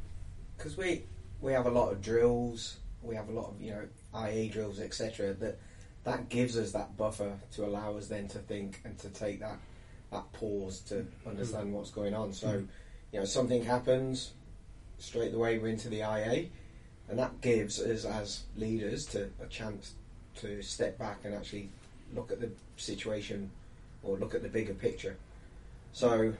because 0.56 0.76
we 0.76 1.04
we 1.40 1.52
have 1.52 1.66
a 1.66 1.70
lot 1.70 1.90
of 1.90 2.00
drills, 2.00 2.76
we 3.02 3.16
have 3.16 3.28
a 3.28 3.32
lot 3.32 3.50
of 3.50 3.60
you 3.60 3.72
know 3.72 3.88
IA 4.14 4.48
drills, 4.48 4.78
etc. 4.78 5.34
That 5.34 5.58
that 6.04 6.28
gives 6.28 6.56
us 6.56 6.72
that 6.72 6.96
buffer 6.96 7.32
to 7.54 7.64
allow 7.64 7.96
us 7.96 8.06
then 8.06 8.28
to 8.28 8.38
think 8.38 8.80
and 8.84 8.96
to 8.98 9.08
take 9.08 9.40
that 9.40 9.58
that 10.12 10.32
pause 10.32 10.80
to 10.80 11.06
understand 11.26 11.72
what's 11.72 11.90
going 11.90 12.14
on. 12.14 12.32
So 12.32 12.64
you 13.12 13.18
know 13.18 13.24
something 13.24 13.64
happens 13.64 14.32
straight 14.98 15.34
away 15.34 15.58
we're 15.58 15.68
into 15.68 15.88
the 15.88 15.98
IA, 15.98 16.46
and 17.08 17.18
that 17.18 17.40
gives 17.40 17.80
us 17.80 18.04
as 18.04 18.42
leaders 18.56 19.06
to 19.06 19.30
a 19.42 19.46
chance 19.46 19.92
to 20.36 20.62
step 20.62 20.98
back 20.98 21.18
and 21.24 21.34
actually 21.34 21.68
look 22.14 22.32
at 22.32 22.40
the 22.40 22.50
situation 22.76 23.50
or 24.02 24.16
look 24.16 24.34
at 24.34 24.42
the 24.42 24.48
bigger 24.48 24.74
picture. 24.74 25.16
So 25.92 26.32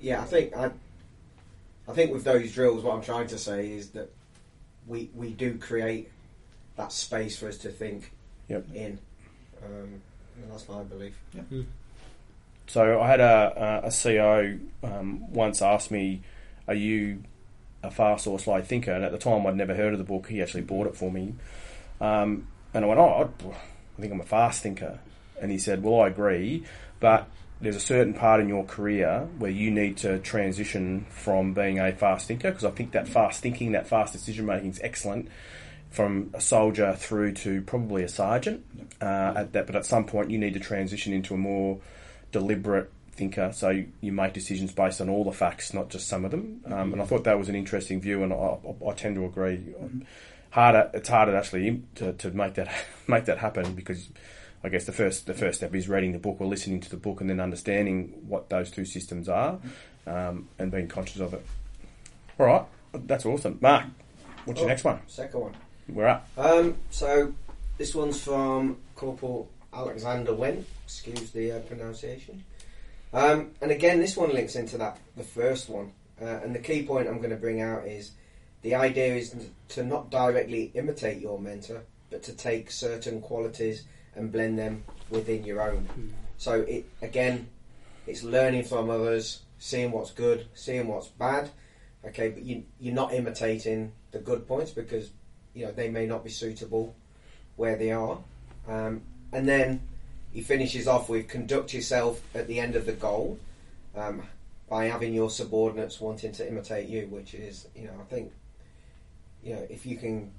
yeah, 0.00 0.20
I 0.22 0.24
think 0.24 0.56
I 0.56 0.70
I 1.88 1.92
think 1.92 2.12
with 2.12 2.24
those 2.24 2.52
drills, 2.52 2.84
what 2.84 2.94
I'm 2.94 3.02
trying 3.02 3.26
to 3.28 3.38
say 3.38 3.72
is 3.72 3.90
that 3.90 4.12
we 4.86 5.10
we 5.14 5.30
do 5.30 5.58
create 5.58 6.10
that 6.76 6.92
space 6.92 7.38
for 7.38 7.48
us 7.48 7.58
to 7.58 7.68
think 7.70 8.12
Yep. 8.48 8.66
in. 8.74 8.98
Um, 9.64 10.00
and 10.42 10.50
that's 10.50 10.68
my 10.68 10.82
belief. 10.82 11.14
So 12.70 13.00
I 13.00 13.08
had 13.08 13.18
a, 13.18 13.82
a, 13.82 14.06
a 14.06 14.58
um, 14.84 15.32
once 15.32 15.60
ask 15.60 15.90
me, 15.90 16.22
"Are 16.68 16.74
you 16.74 17.24
a 17.82 17.90
fast 17.90 18.28
or 18.28 18.38
slow 18.38 18.62
thinker?" 18.62 18.92
And 18.92 19.04
at 19.04 19.10
the 19.10 19.18
time, 19.18 19.44
I'd 19.44 19.56
never 19.56 19.74
heard 19.74 19.92
of 19.92 19.98
the 19.98 20.04
book. 20.04 20.28
He 20.28 20.40
actually 20.40 20.62
bought 20.62 20.86
it 20.86 20.94
for 20.94 21.10
me, 21.10 21.34
um, 22.00 22.46
and 22.72 22.84
I 22.84 22.86
went, 22.86 23.00
"Oh, 23.00 23.28
I 23.98 24.00
think 24.00 24.12
I'm 24.12 24.20
a 24.20 24.24
fast 24.24 24.62
thinker." 24.62 25.00
And 25.42 25.50
he 25.50 25.58
said, 25.58 25.82
"Well, 25.82 26.02
I 26.02 26.06
agree, 26.06 26.62
but 27.00 27.26
there's 27.60 27.74
a 27.74 27.80
certain 27.80 28.14
part 28.14 28.40
in 28.40 28.48
your 28.48 28.62
career 28.62 29.26
where 29.38 29.50
you 29.50 29.72
need 29.72 29.96
to 29.98 30.20
transition 30.20 31.06
from 31.10 31.52
being 31.54 31.80
a 31.80 31.90
fast 31.90 32.28
thinker 32.28 32.50
because 32.50 32.64
I 32.64 32.70
think 32.70 32.92
that 32.92 33.08
fast 33.08 33.42
thinking, 33.42 33.72
that 33.72 33.88
fast 33.88 34.12
decision 34.12 34.46
making 34.46 34.70
is 34.70 34.80
excellent." 34.80 35.28
From 35.90 36.30
a 36.34 36.40
soldier 36.40 36.94
through 36.94 37.32
to 37.32 37.62
probably 37.62 38.04
a 38.04 38.08
sergeant, 38.08 38.64
uh, 39.00 39.32
at 39.34 39.54
that, 39.54 39.66
but 39.66 39.74
at 39.74 39.84
some 39.84 40.04
point 40.04 40.30
you 40.30 40.38
need 40.38 40.54
to 40.54 40.60
transition 40.60 41.12
into 41.12 41.34
a 41.34 41.36
more 41.36 41.80
deliberate 42.32 42.90
thinker, 43.12 43.52
so 43.52 43.70
you, 43.70 43.88
you 44.00 44.12
make 44.12 44.32
decisions 44.32 44.72
based 44.72 45.00
on 45.00 45.08
all 45.08 45.24
the 45.24 45.32
facts, 45.32 45.74
not 45.74 45.90
just 45.90 46.08
some 46.08 46.24
of 46.24 46.30
them. 46.30 46.60
Um, 46.66 46.92
and 46.92 47.02
I 47.02 47.04
thought 47.04 47.24
that 47.24 47.38
was 47.38 47.48
an 47.48 47.54
interesting 47.54 48.00
view, 48.00 48.22
and 48.22 48.32
I, 48.32 48.36
I, 48.36 48.90
I 48.90 48.92
tend 48.94 49.16
to 49.16 49.24
agree. 49.26 49.60
Harder, 50.50 50.90
it's 50.94 51.08
harder 51.08 51.36
actually 51.36 51.82
to, 51.96 52.12
to 52.14 52.30
make 52.32 52.54
that 52.54 52.68
make 53.06 53.24
that 53.26 53.38
happen 53.38 53.74
because 53.74 54.08
I 54.64 54.68
guess 54.68 54.84
the 54.84 54.92
first 54.92 55.26
the 55.26 55.34
first 55.34 55.58
step 55.58 55.74
is 55.74 55.88
reading 55.88 56.12
the 56.12 56.18
book 56.18 56.36
or 56.40 56.46
listening 56.46 56.80
to 56.80 56.90
the 56.90 56.96
book 56.96 57.20
and 57.20 57.30
then 57.30 57.38
understanding 57.40 58.14
what 58.26 58.48
those 58.50 58.70
two 58.70 58.84
systems 58.84 59.28
are, 59.28 59.58
um, 60.06 60.48
and 60.58 60.70
being 60.72 60.88
conscious 60.88 61.20
of 61.20 61.34
it. 61.34 61.46
All 62.38 62.46
right, 62.46 62.62
that's 63.06 63.24
awesome, 63.26 63.58
Mark. 63.60 63.84
What's 64.44 64.58
your 64.60 64.66
Oh. 64.68 64.72
next 64.72 64.84
one? 64.84 65.00
Second 65.06 65.40
one. 65.40 65.54
We're 65.88 66.06
up. 66.08 66.26
Um, 66.36 66.76
so 66.90 67.34
this 67.78 67.94
one's 67.94 68.20
from 68.22 68.78
Corporal 68.96 69.48
Alexander 69.72 70.34
Wen. 70.34 70.64
Excuse 70.84 71.30
the 71.30 71.52
uh, 71.52 71.58
pronunciation. 71.60 72.44
Um, 73.12 73.52
and 73.60 73.70
again, 73.70 74.00
this 74.00 74.16
one 74.16 74.32
links 74.32 74.56
into 74.56 74.78
that 74.78 74.98
the 75.16 75.24
first 75.24 75.68
one. 75.68 75.92
Uh, 76.20 76.40
and 76.44 76.54
the 76.54 76.58
key 76.58 76.84
point 76.84 77.08
I'm 77.08 77.18
going 77.18 77.30
to 77.30 77.36
bring 77.36 77.60
out 77.60 77.86
is 77.86 78.12
the 78.62 78.74
idea 78.74 79.14
is 79.14 79.34
to 79.68 79.82
not 79.84 80.10
directly 80.10 80.70
imitate 80.74 81.20
your 81.20 81.38
mentor, 81.38 81.82
but 82.10 82.22
to 82.24 82.32
take 82.32 82.70
certain 82.70 83.20
qualities 83.20 83.84
and 84.14 84.30
blend 84.30 84.58
them 84.58 84.84
within 85.08 85.44
your 85.44 85.62
own. 85.62 85.88
So 86.36 86.60
it 86.62 86.86
again, 87.00 87.48
it's 88.06 88.22
learning 88.22 88.64
from 88.64 88.90
others, 88.90 89.40
seeing 89.58 89.92
what's 89.92 90.10
good, 90.10 90.46
seeing 90.54 90.88
what's 90.88 91.08
bad. 91.08 91.50
Okay, 92.04 92.28
but 92.30 92.42
you, 92.42 92.64
you're 92.78 92.94
not 92.94 93.12
imitating 93.12 93.92
the 94.10 94.18
good 94.18 94.46
points 94.46 94.70
because 94.70 95.10
you 95.54 95.66
know 95.66 95.72
they 95.72 95.88
may 95.88 96.06
not 96.06 96.24
be 96.24 96.30
suitable 96.30 96.94
where 97.56 97.76
they 97.76 97.92
are. 97.92 98.18
Um, 98.68 99.02
and 99.32 99.48
then 99.48 99.82
he 100.32 100.42
finishes 100.42 100.86
off 100.86 101.08
with 101.08 101.28
conduct 101.28 101.74
yourself 101.74 102.22
at 102.34 102.46
the 102.46 102.60
end 102.60 102.76
of 102.76 102.86
the 102.86 102.92
goal 102.92 103.38
um, 103.96 104.22
by 104.68 104.86
having 104.86 105.12
your 105.12 105.30
subordinates 105.30 106.00
wanting 106.00 106.32
to 106.32 106.48
imitate 106.48 106.88
you, 106.88 107.06
which 107.10 107.34
is 107.34 107.66
you 107.74 107.84
know 107.84 107.94
I 108.00 108.04
think 108.04 108.32
you 109.42 109.54
know 109.54 109.66
if 109.68 109.86
you 109.86 109.96
can 109.96 110.30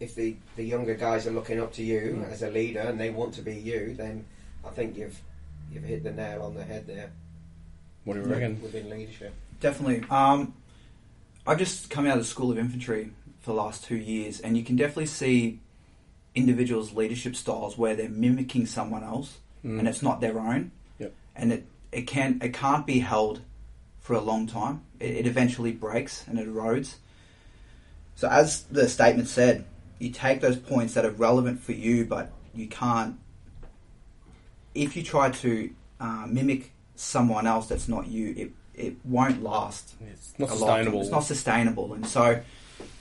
if 0.00 0.14
the 0.14 0.36
the 0.56 0.64
younger 0.64 0.94
guys 0.94 1.26
are 1.26 1.30
looking 1.32 1.60
up 1.60 1.72
to 1.74 1.82
you 1.82 2.24
as 2.30 2.42
a 2.42 2.50
leader 2.50 2.80
and 2.80 2.98
they 2.98 3.10
want 3.10 3.34
to 3.34 3.42
be 3.42 3.54
you, 3.54 3.94
then 3.96 4.24
I 4.66 4.70
think 4.70 4.96
you've 4.96 5.20
you've 5.72 5.84
hit 5.84 6.02
the 6.02 6.12
nail 6.12 6.42
on 6.42 6.54
the 6.54 6.64
head 6.64 6.86
there 6.86 7.10
What 8.04 8.14
do 8.14 8.20
you 8.20 8.26
reckon? 8.26 8.60
within 8.62 8.90
leadership. 8.90 9.32
Definitely. 9.60 10.04
Um, 10.10 10.54
I've 11.46 11.58
just 11.58 11.88
come 11.88 12.06
out 12.06 12.18
of 12.18 12.22
the 12.22 12.28
School 12.28 12.50
of 12.50 12.58
Infantry 12.58 13.10
for 13.40 13.50
the 13.50 13.56
last 13.56 13.84
two 13.84 13.96
years, 13.96 14.40
and 14.40 14.56
you 14.56 14.64
can 14.64 14.76
definitely 14.76 15.06
see 15.06 15.60
individuals' 16.34 16.92
leadership 16.94 17.36
styles 17.36 17.76
where 17.76 17.94
they're 17.94 18.08
mimicking 18.08 18.66
someone 18.66 19.04
else, 19.04 19.38
Mm. 19.64 19.78
and 19.78 19.86
it's 19.88 20.02
not 20.02 20.20
their 20.20 20.40
own. 20.40 20.72
Yep. 20.98 21.14
And 21.36 21.52
it, 21.52 21.66
it 21.92 22.02
can 22.08 22.40
it 22.42 22.52
can't 22.52 22.84
be 22.84 22.98
held 22.98 23.40
for 24.00 24.14
a 24.14 24.20
long 24.20 24.48
time. 24.48 24.82
It, 24.98 25.18
it 25.18 25.26
eventually 25.28 25.70
breaks 25.70 26.26
and 26.26 26.36
it 26.38 26.48
erodes. 26.48 26.96
So, 28.16 28.28
as 28.28 28.62
the 28.64 28.88
statement 28.88 29.28
said, 29.28 29.64
you 30.00 30.10
take 30.10 30.40
those 30.40 30.56
points 30.56 30.94
that 30.94 31.04
are 31.04 31.10
relevant 31.12 31.60
for 31.60 31.72
you, 31.72 32.04
but 32.04 32.32
you 32.54 32.66
can't. 32.66 33.18
If 34.74 34.96
you 34.96 35.02
try 35.02 35.30
to 35.30 35.70
uh, 36.00 36.26
mimic 36.28 36.72
someone 36.96 37.46
else 37.46 37.68
that's 37.68 37.88
not 37.88 38.08
you, 38.08 38.34
it 38.36 38.50
it 38.74 38.96
won't 39.04 39.42
last 39.42 39.94
It's 40.10 40.34
not 40.38 40.50
a 40.50 40.54
lot. 40.54 40.58
sustainable. 40.58 41.00
It's 41.02 41.10
not 41.10 41.24
sustainable, 41.24 41.94
and 41.94 42.06
so 42.06 42.40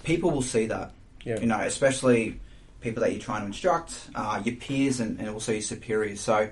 people 0.03 0.31
will 0.31 0.41
see 0.41 0.65
that. 0.67 0.91
Yeah. 1.23 1.39
You 1.39 1.47
know, 1.47 1.59
especially 1.61 2.39
people 2.81 3.01
that 3.03 3.11
you're 3.11 3.21
trying 3.21 3.41
to 3.41 3.47
instruct, 3.47 4.09
uh, 4.15 4.41
your 4.43 4.55
peers, 4.55 4.99
and, 4.99 5.19
and 5.19 5.29
also 5.29 5.51
your 5.51 5.61
superiors. 5.61 6.19
So 6.19 6.49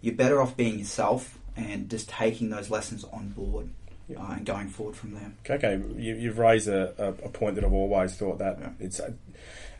you're 0.00 0.14
better 0.14 0.40
off 0.40 0.56
being 0.56 0.78
yourself 0.78 1.38
and 1.56 1.88
just 1.90 2.08
taking 2.08 2.50
those 2.50 2.70
lessons 2.70 3.02
on 3.04 3.30
board 3.30 3.68
Yeah. 4.08 4.22
uh, 4.22 4.32
and 4.34 4.46
going 4.46 4.68
forward 4.68 4.94
from 4.96 5.14
there. 5.14 5.32
Okay, 5.56 5.80
you, 5.96 6.14
you've 6.14 6.38
raised 6.38 6.68
a, 6.68 6.92
a, 7.24 7.28
point 7.28 7.54
that 7.56 7.64
I've 7.64 7.72
always 7.72 8.14
thought 8.14 8.38
that 8.38 8.58
Yeah. 8.60 8.68
it's 8.78 9.00
at, 9.00 9.12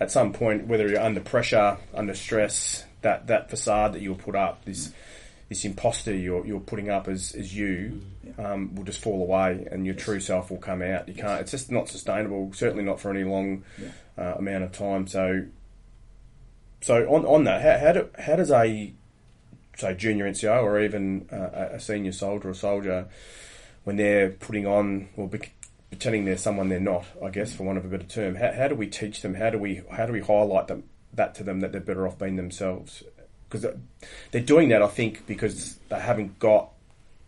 at 0.01 0.11
some 0.11 0.33
point, 0.33 0.67
whether 0.67 0.89
you're 0.89 1.01
under 1.01 1.21
pressure, 1.21 1.77
under 1.95 2.15
stress, 2.15 2.85
that, 3.03 3.27
that 3.29 3.51
facade 3.51 3.93
that 3.93 4.03
you'll 4.03 4.15
put 4.17 4.35
up, 4.35 4.65
this 4.65 4.93
this 5.49 5.65
imposter 5.65 6.13
you're, 6.13 6.45
you're 6.45 6.59
putting 6.59 6.91
up 6.91 7.07
as, 7.07 7.33
as 7.37 7.55
you, 7.57 8.01
Yeah. 8.25 8.53
um, 8.55 8.75
will 8.75 8.83
just 8.83 9.01
fall 9.01 9.23
away, 9.23 9.69
and 9.71 9.87
your 9.87 9.95
true 9.95 10.19
self 10.19 10.51
will 10.51 10.59
come 10.59 10.83
out. 10.83 11.07
You 11.07 11.15
can't. 11.15 11.41
It's 11.43 11.53
just 11.53 11.71
not 11.71 11.89
sustainable. 11.89 12.53
Certainly 12.53 12.83
not 12.83 12.99
for 12.99 13.11
any 13.13 13.23
long 13.23 13.63
uh, 14.19 14.35
amount 14.39 14.65
of 14.65 14.73
time. 14.73 15.07
So, 15.07 15.45
so 16.81 17.05
on 17.13 17.25
on 17.25 17.45
that, 17.45 17.63
how 17.63 17.87
how, 17.87 17.93
do, 17.93 18.09
how 18.19 18.37
does 18.37 18.51
a 18.51 18.93
say 19.77 19.95
junior 19.95 20.25
NCO 20.31 20.63
or 20.63 20.81
even 20.81 21.29
uh, 21.33 21.51
a- 21.53 21.75
a 21.77 21.81
senior 21.81 22.13
soldier 22.13 22.49
or 22.51 22.55
soldier 22.55 23.07
when 23.85 23.97
they're 23.97 24.31
putting 24.31 24.67
on 24.67 25.09
or 25.17 25.29
bec 25.29 25.53
pretending 25.91 26.25
they're 26.25 26.37
someone 26.37 26.69
they're 26.69 26.81
not, 26.81 27.05
I 27.25 27.31
guess, 27.31 27.55
for 27.55 27.63
want 27.63 27.79
of 27.79 27.85
a 27.85 27.89
better 27.89 28.05
term. 28.05 28.35
How, 28.35 28.53
how 28.53 28.69
do 28.69 28.75
we 28.75 28.87
teach 28.89 29.23
them? 29.23 29.35
How 29.35 29.51
do 29.51 29.59
we 29.59 29.83
how 29.91 30.07
do 30.07 30.13
we 30.13 30.21
highlight 30.21 30.69
them 30.69 30.85
that 31.15 31.35
to 31.37 31.45
them 31.45 31.61
that 31.61 31.73
they're 31.73 31.81
better 31.81 32.07
off 32.07 32.19
being 32.19 32.37
themselves? 32.37 33.03
Because 33.49 33.75
they're 34.33 34.43
doing 34.43 34.71
that, 34.71 34.83
I 34.83 34.89
think, 34.89 35.27
because 35.27 35.77
they 35.89 36.01
haven't 36.01 36.39
got 36.41 36.71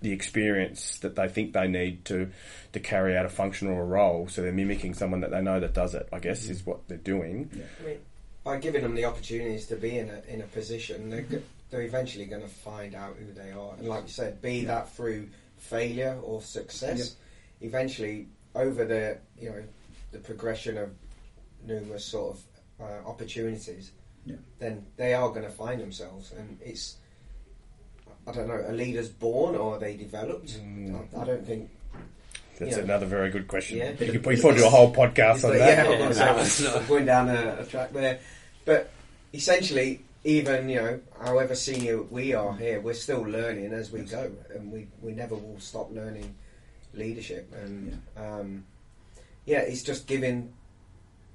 the 0.00 0.11
experience 0.12 0.99
that 1.00 1.17
they 1.17 1.28
think 1.28 1.52
they 1.52 1.69
need 1.69 2.05
to 2.07 2.31
to 2.73 2.81
carry 2.81 3.17
out 3.17 3.25
a 3.26 3.28
function 3.28 3.69
or 3.69 3.83
a 3.83 3.85
role. 3.85 4.26
So 4.28 4.43
they're 4.43 4.52
mimicking 4.52 4.95
someone 4.95 5.21
that 5.21 5.31
they 5.31 5.40
know 5.43 5.61
that 5.61 5.75
does 5.75 5.95
it. 5.95 6.09
I 6.12 6.19
guess 6.19 6.49
is 6.49 6.64
what 6.67 6.87
they're 6.88 6.99
doing. 6.99 7.50
I 7.83 7.87
mean, 7.87 7.99
by 8.49 8.57
giving 8.57 8.81
them 8.83 8.95
the 8.95 9.05
opportunities 9.05 9.67
to 9.67 9.76
be 9.76 9.99
in 9.99 10.09
a 10.09 10.23
in 10.33 10.40
a 10.40 10.47
position, 10.47 11.11
they're 11.11 11.21
go- 11.21 11.43
they're 11.69 11.83
eventually 11.83 12.25
going 12.25 12.40
to 12.40 12.49
find 12.49 12.95
out 12.95 13.14
who 13.19 13.31
they 13.35 13.50
are, 13.52 13.75
and 13.78 13.87
like 13.87 14.05
you 14.05 14.09
said, 14.09 14.40
be 14.40 14.64
that 14.64 14.90
through 14.95 15.28
failure 15.59 16.19
or 16.23 16.40
success. 16.40 17.17
Eventually, 17.61 18.26
over 18.55 18.87
the 18.87 19.19
you 19.38 19.50
know 19.50 19.62
the 20.12 20.19
progression 20.19 20.78
of 20.78 20.88
numerous 21.67 22.07
sort 22.07 22.37
of 22.37 22.43
uh, 22.81 23.07
opportunities, 23.07 23.90
Yeah. 24.25 24.37
then 24.61 24.87
they 24.97 25.12
are 25.12 25.28
going 25.28 25.43
to 25.43 25.50
find 25.50 25.78
themselves, 25.78 26.33
and 26.38 26.59
it's 26.64 26.97
I 28.26 28.33
don't 28.33 28.49
know, 28.49 28.64
a 28.67 28.73
leader's 28.73 29.11
born 29.11 29.57
or 29.57 29.76
are 29.76 29.78
they 29.78 29.95
developed? 29.97 30.59
Mm. 30.59 30.95
I, 31.17 31.21
I 31.21 31.25
don't 31.26 31.47
think. 31.47 31.69
That's 32.59 32.76
Yeah. 32.76 32.83
another 32.83 33.07
very 33.07 33.31
good 33.31 33.47
question. 33.47 33.78
Yeah. 33.78 33.90
You 33.90 34.12
could 34.12 34.26
we 34.26 34.40
probably 34.40 34.59
do 34.61 34.67
a 34.67 34.71
whole 34.71 34.93
podcast 34.93 35.45
on 35.45 35.50
that. 35.57 35.87
yeah, 35.87 35.90
Yeah, 35.99 36.12
so 36.12 36.25
no, 36.25 36.38
it's 36.40 36.61
not. 36.64 36.88
Going 36.88 37.05
down 37.07 37.28
a, 37.28 37.59
a 37.61 37.64
track 37.67 37.93
there. 37.93 38.19
But 38.69 38.91
essentially, 39.33 40.03
even 40.25 40.69
you 40.69 40.77
know, 40.77 41.01
however 41.23 41.55
senior 41.55 42.03
we 42.03 42.35
are 42.35 42.55
here, 42.55 42.83
we're 42.83 42.93
still 42.93 43.23
learning 43.23 43.73
as 43.73 43.91
we 43.91 44.01
go, 44.01 44.31
and 44.55 44.71
we, 44.71 44.89
we 45.01 45.13
never 45.13 45.37
will 45.37 45.59
stop 45.59 45.91
learning 45.91 46.35
leadership. 46.93 47.51
And 47.55 48.03
um, 48.15 48.65
yeah, 49.47 49.61
it's 49.61 49.83
just 49.83 50.07
giving 50.07 50.53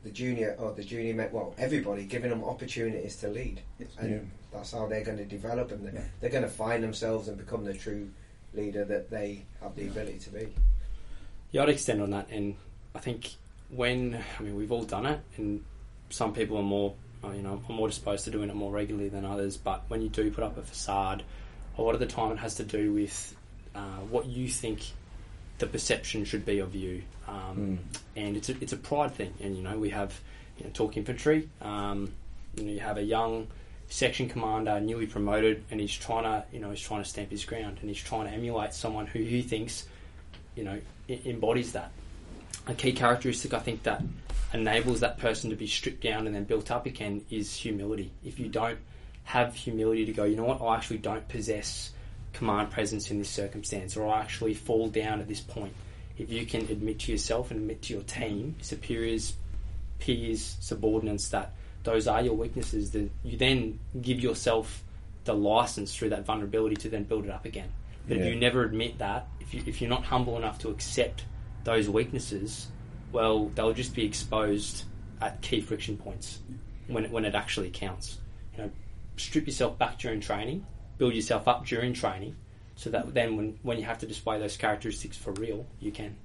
the 0.04 0.12
junior 0.12 0.56
or 0.60 0.74
the 0.74 0.84
junior 0.84 1.16
men, 1.16 1.30
well, 1.32 1.56
everybody 1.58 2.04
giving 2.04 2.30
them 2.30 2.44
opportunities 2.44 3.16
to 3.16 3.30
lead, 3.30 3.62
Yes. 3.80 3.90
and 3.98 4.12
Yeah. 4.12 4.20
that's 4.52 4.72
how 4.72 4.86
they're 4.86 5.04
going 5.04 5.18
to 5.18 5.25
develop, 5.25 5.72
and 5.72 5.88
they're, 5.88 5.94
Yeah. 5.96 6.04
they're 6.22 6.30
going 6.30 6.44
to 6.44 6.50
find 6.50 6.84
themselves 6.84 7.30
and 7.30 7.36
become 7.36 7.63
the 7.66 7.74
true 7.74 8.12
leader 8.54 8.86
that 8.86 9.10
they 9.10 9.42
have 9.60 9.75
the 9.75 9.88
ability 9.88 10.20
to 10.20 10.30
be. 10.30 10.54
Yeah, 11.52 11.63
I'd 11.63 11.70
extend 11.70 12.00
on 12.00 12.12
that, 12.12 12.28
and 12.30 12.58
I 12.94 13.00
think 13.00 13.32
when 13.70 14.22
I 14.40 14.44
mean 14.44 14.56
we've 14.56 14.72
all 14.72 14.84
done 14.84 15.08
it, 15.08 15.20
and 15.38 15.63
some 16.12 16.32
people 16.32 16.58
are 16.58 16.63
more, 16.63 16.94
you 17.32 17.42
know, 17.42 17.62
I'm 17.70 17.75
more 17.75 17.88
disposed 17.88 18.25
to 18.25 18.32
doing 18.32 18.50
it 18.50 18.56
more 18.56 18.72
regularly 18.72 19.10
than 19.10 19.25
others. 19.25 19.58
But 19.58 19.84
when 19.88 20.01
you 20.01 20.10
do 20.10 20.30
put 20.32 20.44
up 20.44 20.58
a 20.58 20.62
facade, 20.62 21.24
a 21.77 21.82
lot 21.82 21.94
of 21.94 22.00
the 22.00 22.06
time 22.08 22.32
it 22.32 22.38
has 22.38 22.56
to 22.56 22.63
do 22.63 22.92
with 22.94 23.36
uh, 23.75 23.80
what 24.10 24.25
you 24.25 24.48
think 24.48 24.82
the 25.60 25.68
perception 25.68 26.25
should 26.25 26.46
be 26.46 26.60
of 26.60 26.75
you, 26.75 27.03
um, 27.27 27.80
and 28.15 28.36
it's 28.36 28.50
a, 28.50 28.56
it's 28.62 28.74
a 28.74 28.77
pride 28.77 29.13
thing. 29.13 29.34
And 29.42 29.56
you 29.56 29.63
know, 29.63 29.77
we 29.77 29.89
have 29.92 30.20
you 30.58 30.65
know, 30.65 30.72
talk 30.74 30.98
infantry. 30.98 31.48
Um, 31.62 32.12
you 32.58 32.63
know, 32.65 32.72
you 32.72 32.80
have 32.82 32.98
a 32.98 33.03
young 33.03 33.48
section 33.89 34.27
commander, 34.30 34.80
newly 34.80 35.06
promoted, 35.08 35.63
and 35.72 35.80
he's 35.80 35.94
trying 35.94 36.24
to, 36.24 36.44
you 36.51 36.60
know, 36.60 36.70
he's 36.72 36.82
trying 36.82 37.03
to 37.03 37.10
stamp 37.10 37.30
his 37.32 37.46
ground, 37.46 37.77
and 37.82 37.89
he's 37.89 38.01
trying 38.01 38.27
to 38.27 38.34
emulate 38.34 38.74
someone 38.74 39.06
who 39.08 39.20
he 39.20 39.42
thinks, 39.42 39.86
you 40.56 40.63
know, 40.63 40.80
i- 41.10 41.20
embodies 41.25 41.72
that. 41.74 41.92
A 42.68 42.74
key 42.74 42.94
characteristic 42.94 43.53
I 43.53 43.60
think 43.60 43.84
that 43.84 44.01
enables 44.53 45.00
that 45.00 45.17
person 45.17 45.50
to 45.50 45.55
be 45.55 45.67
stripped 45.67 46.01
down 46.01 46.27
and 46.27 46.36
then 46.36 46.43
built 46.43 46.69
up 46.72 46.86
again 46.86 47.25
is 47.29 47.55
humility. 47.55 48.12
If 48.24 48.39
you 48.39 48.48
don't 48.50 48.77
have 49.24 49.55
humility 49.55 50.05
to 50.05 50.13
go, 50.13 50.24
you 50.25 50.36
know 50.36 50.43
what, 50.43 50.62
I 50.62 50.75
actually 50.75 51.00
don't 51.00 51.27
possess 51.27 51.91
command 52.33 52.72
presence 52.72 53.10
in 53.12 53.19
this 53.19 53.29
circumstance, 53.29 53.95
or 53.95 54.07
I 54.07 54.19
actually 54.19 54.53
fall 54.53 54.89
down 54.89 55.19
at 55.19 55.27
this 55.27 55.39
point. 55.39 55.74
If 56.17 56.29
you 56.31 56.45
can 56.45 56.62
admit 56.62 57.00
to 57.00 57.12
yourself 57.12 57.51
and 57.51 57.60
admit 57.60 57.81
to 57.83 57.93
your 57.93 58.03
team, 58.03 58.55
superiors, 58.62 59.33
peers, 60.00 60.57
subordinates 60.60 61.29
that 61.29 61.53
those 61.83 62.07
are 62.07 62.22
your 62.22 62.36
weaknesses, 62.36 62.91
then 62.91 63.10
you 63.24 63.38
then 63.38 63.79
give 64.01 64.19
yourself 64.19 64.83
the 65.25 65.33
license 65.33 65.95
through 65.95 66.10
that 66.10 66.25
vulnerability 66.25 66.75
to 66.75 66.89
then 66.89 67.03
build 67.03 67.25
it 67.25 67.31
up 67.31 67.45
again. 67.45 67.69
But 68.07 68.17
Yeah. 68.17 68.24
if 68.24 68.33
you 68.33 68.39
never 68.39 68.63
admit 68.63 68.98
that, 69.00 69.27
if 69.39 69.53
you 69.53 69.63
if 69.65 69.81
you're 69.81 69.89
not 69.89 70.03
humble 70.05 70.38
enough 70.38 70.60
to 70.60 70.69
accept 70.69 71.24
those 71.63 71.89
weaknesses, 71.89 72.67
well, 73.13 73.50
they'll 73.55 73.74
just 73.74 73.96
be 73.96 74.03
exposed 74.03 74.84
at 75.22 75.41
key 75.41 75.62
friction 75.62 75.96
points 75.96 76.39
when 76.88 77.05
it, 77.05 77.12
when 77.12 77.24
it 77.24 77.36
actually 77.36 77.70
counts. 77.70 78.17
You 78.58 78.63
know, 78.63 78.72
strip 79.15 79.46
yourself 79.46 79.77
back 79.77 80.00
during 80.00 80.20
training, 80.20 80.65
build 80.98 81.13
yourself 81.13 81.48
up 81.48 81.65
during 81.65 81.93
training, 81.93 82.36
so 82.75 82.89
that 82.89 83.13
then 83.13 83.38
when 83.38 83.60
when 83.62 83.77
you 83.77 83.86
have 83.86 84.00
to 84.00 84.08
display 84.08 84.39
those 84.39 84.58
characteristics 84.58 85.15
for 85.15 85.32
real, 85.34 85.65
you 85.79 85.91
can. 85.91 86.15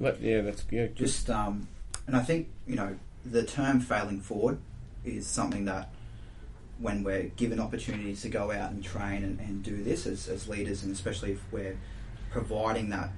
But, 0.00 0.20
yeah, 0.20 0.40
that's 0.40 0.64
yeah. 0.70 0.86
Just 0.86 0.98
Just, 0.98 1.30
um, 1.30 1.68
and 2.06 2.16
I 2.16 2.20
think 2.20 2.48
you 2.66 2.74
know 2.74 2.96
the 3.24 3.44
term 3.44 3.80
failing 3.80 4.20
forward 4.20 4.58
is 5.04 5.26
something 5.26 5.66
that 5.66 5.92
when 6.78 7.04
we're 7.04 7.24
given 7.36 7.60
opportunities 7.60 8.22
to 8.22 8.30
go 8.30 8.50
out 8.50 8.70
and 8.70 8.82
train 8.82 9.22
and, 9.22 9.38
and 9.40 9.62
do 9.62 9.84
this 9.84 10.06
as, 10.06 10.28
as 10.28 10.48
leaders, 10.48 10.82
and 10.82 10.90
especially 10.92 11.32
if 11.32 11.52
we're 11.52 11.78
providing 12.30 12.88
that 12.88 13.10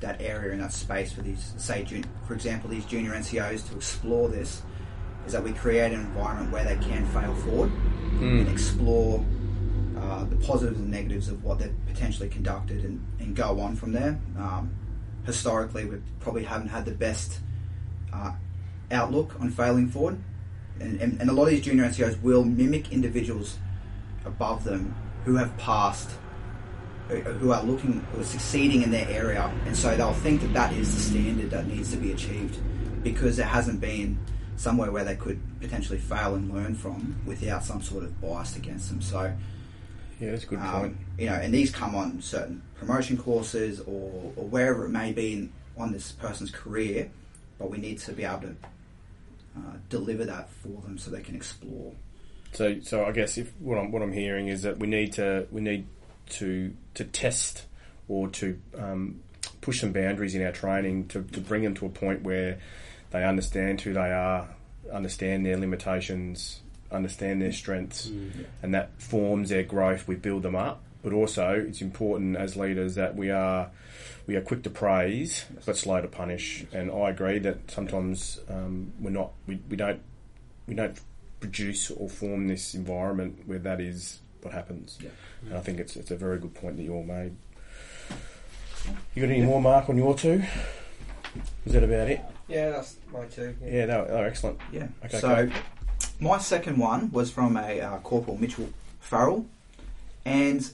that 0.00 0.20
area 0.20 0.52
and 0.52 0.62
that 0.62 0.72
space 0.72 1.12
for 1.12 1.22
these, 1.22 1.54
say, 1.56 1.84
for 2.26 2.34
example, 2.34 2.70
these 2.70 2.84
junior 2.84 3.12
NCOs 3.12 3.68
to 3.70 3.76
explore 3.76 4.28
this, 4.28 4.62
is 5.26 5.32
that 5.32 5.42
we 5.42 5.52
create 5.52 5.92
an 5.92 6.00
environment 6.00 6.52
where 6.52 6.64
they 6.64 6.76
can 6.76 7.06
fail 7.06 7.34
forward 7.34 7.70
and 8.20 8.48
explore 8.48 9.24
uh, 10.00 10.24
the 10.24 10.36
positives 10.36 10.78
and 10.78 10.90
negatives 10.90 11.28
of 11.28 11.42
what 11.44 11.58
they've 11.58 11.74
potentially 11.86 12.28
conducted 12.28 12.84
and, 12.84 13.04
and 13.18 13.36
go 13.36 13.60
on 13.60 13.76
from 13.76 13.92
there. 13.92 14.18
Um, 14.38 14.70
historically, 15.24 15.84
we 15.84 15.98
probably 16.20 16.44
haven't 16.44 16.68
had 16.68 16.84
the 16.84 16.92
best 16.92 17.40
uh, 18.12 18.32
outlook 18.90 19.34
on 19.40 19.50
failing 19.50 19.88
forward, 19.88 20.18
and, 20.80 21.00
and, 21.00 21.20
and 21.20 21.28
a 21.28 21.32
lot 21.32 21.44
of 21.44 21.50
these 21.50 21.62
junior 21.62 21.84
NCOs 21.84 22.20
will 22.22 22.44
mimic 22.44 22.92
individuals 22.92 23.58
above 24.24 24.64
them 24.64 24.94
who 25.24 25.36
have 25.36 25.56
passed, 25.58 26.10
who- 27.08 27.20
who 27.20 27.52
are 27.52 27.62
looking, 27.64 28.04
or 28.16 28.22
succeeding 28.22 28.82
in 28.82 28.90
their 28.90 29.08
area, 29.08 29.50
and 29.66 29.76
so 29.76 29.96
they'll 29.96 30.12
think 30.12 30.40
that 30.42 30.52
that 30.52 30.72
is 30.74 30.94
the 30.94 31.00
standard 31.00 31.50
that 31.50 31.66
needs 31.66 31.90
to 31.92 31.96
be 31.96 32.12
achieved 32.12 32.58
because 33.02 33.36
there 33.36 33.46
hasn't 33.46 33.80
been 33.80 34.18
somewhere 34.56 34.90
where 34.90 35.04
they 35.04 35.14
could 35.14 35.40
potentially 35.60 35.98
fail 35.98 36.34
and 36.34 36.52
learn 36.52 36.74
from 36.74 37.16
without 37.24 37.64
some 37.64 37.80
sort 37.80 38.02
of 38.04 38.20
bias 38.20 38.56
against 38.56 38.88
them. 38.90 39.00
So, 39.00 39.32
yeah, 40.20 40.30
that's 40.32 40.42
a 40.44 40.46
good 40.48 40.58
um, 40.58 40.80
point. 40.80 40.96
you 41.16 41.26
know, 41.26 41.34
and 41.34 41.54
these 41.54 41.70
come 41.70 41.94
on 41.94 42.20
certain 42.20 42.60
promotion 42.74 43.16
courses 43.16 43.80
or, 43.80 44.32
or 44.36 44.48
wherever 44.48 44.84
it 44.84 44.90
may 44.90 45.12
be 45.12 45.32
in, 45.34 45.52
on 45.76 45.92
this 45.92 46.10
person's 46.12 46.50
career, 46.50 47.08
but 47.58 47.70
we 47.70 47.78
need 47.78 47.98
to 48.00 48.12
be 48.12 48.24
able 48.24 48.40
to 48.40 48.56
uh, 49.56 49.76
deliver 49.88 50.24
that 50.24 50.50
for 50.50 50.80
them 50.82 50.98
so 50.98 51.10
they 51.10 51.22
can 51.22 51.36
explore. 51.36 51.92
So, 52.52 52.80
so 52.80 53.04
I 53.04 53.12
guess 53.12 53.38
if 53.38 53.52
what 53.60 53.78
I'm 53.78 53.92
what 53.92 54.02
I'm 54.02 54.12
hearing 54.12 54.48
is 54.48 54.62
that 54.62 54.78
we 54.78 54.86
need 54.86 55.12
to 55.14 55.46
we 55.52 55.60
need 55.60 55.86
to 56.30 56.72
to 56.94 57.04
test 57.04 57.64
or 58.08 58.28
to 58.28 58.58
um, 58.76 59.20
push 59.60 59.80
some 59.80 59.92
boundaries 59.92 60.34
in 60.34 60.44
our 60.44 60.52
training 60.52 61.06
to, 61.08 61.22
to 61.22 61.40
bring 61.40 61.62
them 61.62 61.74
to 61.74 61.86
a 61.86 61.90
point 61.90 62.22
where 62.22 62.58
they 63.10 63.24
understand 63.24 63.80
who 63.80 63.92
they 63.92 64.12
are, 64.12 64.48
understand 64.92 65.44
their 65.44 65.56
limitations, 65.56 66.60
understand 66.90 67.42
their 67.42 67.52
strengths, 67.52 68.10
and 68.62 68.74
that 68.74 68.90
forms 69.00 69.50
their 69.50 69.62
growth. 69.62 70.08
We 70.08 70.14
build 70.14 70.42
them 70.42 70.56
up, 70.56 70.82
but 71.02 71.12
also 71.12 71.64
it's 71.68 71.80
important 71.80 72.36
as 72.36 72.56
leaders 72.56 72.94
that 72.96 73.14
we 73.14 73.30
are 73.30 73.70
we 74.26 74.36
are 74.36 74.42
quick 74.42 74.62
to 74.62 74.70
praise 74.70 75.46
but 75.64 75.76
slow 75.76 76.00
to 76.00 76.08
punish. 76.08 76.64
And 76.72 76.90
I 76.90 77.10
agree 77.10 77.38
that 77.40 77.70
sometimes 77.70 78.40
um, 78.48 78.92
we're 79.00 79.10
not 79.10 79.32
we, 79.46 79.60
we 79.68 79.76
don't 79.76 80.00
we 80.66 80.74
don't 80.74 80.98
produce 81.40 81.90
or 81.90 82.08
form 82.08 82.48
this 82.48 82.74
environment 82.74 83.42
where 83.46 83.58
that 83.60 83.80
is 83.80 84.20
what 84.42 84.54
happens. 84.54 84.98
Yeah. 85.00 85.10
And 85.46 85.56
I 85.56 85.60
think 85.60 85.78
it's 85.78 85.96
it's 85.96 86.10
a 86.10 86.16
very 86.16 86.38
good 86.38 86.54
point 86.54 86.76
that 86.76 86.82
you 86.82 86.94
all 86.94 87.04
made. 87.04 87.36
You 89.14 89.22
got 89.22 89.32
any 89.32 89.42
more, 89.42 89.60
Mark, 89.60 89.88
on 89.88 89.96
your 89.96 90.14
two? 90.14 90.42
Is 91.66 91.72
that 91.72 91.84
about 91.84 92.08
it? 92.08 92.20
Yeah, 92.48 92.70
that's 92.70 92.96
my 93.12 93.26
two. 93.26 93.54
Yeah, 93.62 93.86
they 93.86 93.96
were, 93.96 94.04
they 94.06 94.14
were 94.14 94.26
excellent. 94.26 94.60
Yeah. 94.72 94.88
Okay, 95.04 95.18
so 95.18 95.46
go. 95.46 95.52
my 96.20 96.38
second 96.38 96.78
one 96.78 97.10
was 97.10 97.30
from 97.30 97.56
a 97.56 97.80
uh, 97.80 97.98
Corporal 97.98 98.38
Mitchell 98.38 98.70
Farrell, 99.00 99.46
and 100.24 100.70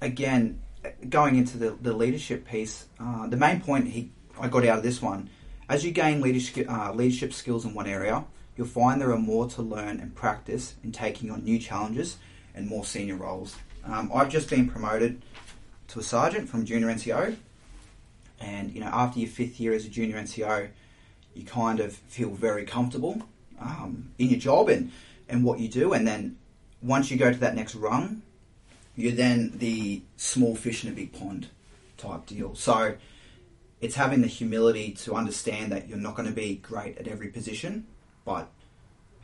again, 0.00 0.60
going 1.08 1.36
into 1.36 1.56
the, 1.58 1.70
the 1.80 1.92
leadership 1.92 2.46
piece, 2.46 2.86
uh, 3.00 3.26
the 3.26 3.36
main 3.36 3.60
point 3.60 3.88
he 3.88 4.10
I 4.40 4.48
got 4.48 4.64
out 4.66 4.78
of 4.78 4.84
this 4.84 5.02
one, 5.02 5.30
as 5.68 5.84
you 5.84 5.90
gain 5.90 6.20
leadership 6.20 6.70
uh, 6.70 6.92
leadership 6.92 7.32
skills 7.32 7.64
in 7.64 7.74
one 7.74 7.86
area, 7.86 8.24
you'll 8.56 8.66
find 8.66 9.00
there 9.00 9.12
are 9.12 9.18
more 9.18 9.48
to 9.48 9.62
learn 9.62 10.00
and 10.00 10.14
practice 10.14 10.74
in 10.84 10.92
taking 10.92 11.30
on 11.30 11.44
new 11.44 11.58
challenges 11.58 12.18
and 12.58 12.68
more 12.68 12.84
senior 12.84 13.16
roles. 13.16 13.56
Um, 13.84 14.10
I've 14.12 14.28
just 14.28 14.50
been 14.50 14.68
promoted 14.68 15.22
to 15.88 16.00
a 16.00 16.02
sergeant 16.02 16.48
from 16.48 16.66
junior 16.66 16.88
NCO, 16.88 17.36
and 18.40 18.72
you 18.72 18.80
know 18.80 18.90
after 18.92 19.20
your 19.20 19.28
fifth 19.28 19.58
year 19.58 19.72
as 19.72 19.86
a 19.86 19.88
junior 19.88 20.16
NCO, 20.16 20.68
you 21.34 21.44
kind 21.44 21.80
of 21.80 21.94
feel 21.94 22.30
very 22.30 22.64
comfortable 22.64 23.22
um, 23.60 24.10
in 24.18 24.28
your 24.28 24.38
job 24.38 24.68
and, 24.68 24.90
and 25.28 25.44
what 25.44 25.60
you 25.60 25.68
do. 25.68 25.92
And 25.92 26.06
then 26.06 26.36
once 26.82 27.10
you 27.10 27.16
go 27.16 27.32
to 27.32 27.38
that 27.38 27.54
next 27.54 27.74
rung, 27.74 28.22
you're 28.96 29.12
then 29.12 29.52
the 29.54 30.02
small 30.16 30.56
fish 30.56 30.84
in 30.84 30.90
a 30.90 30.94
big 30.94 31.12
pond 31.12 31.48
type 31.96 32.26
deal. 32.26 32.54
So 32.54 32.96
it's 33.80 33.94
having 33.94 34.20
the 34.20 34.28
humility 34.28 34.92
to 34.92 35.14
understand 35.14 35.70
that 35.72 35.88
you're 35.88 35.98
not 35.98 36.16
going 36.16 36.28
to 36.28 36.34
be 36.34 36.56
great 36.56 36.98
at 36.98 37.06
every 37.06 37.28
position, 37.28 37.86
but 38.24 38.50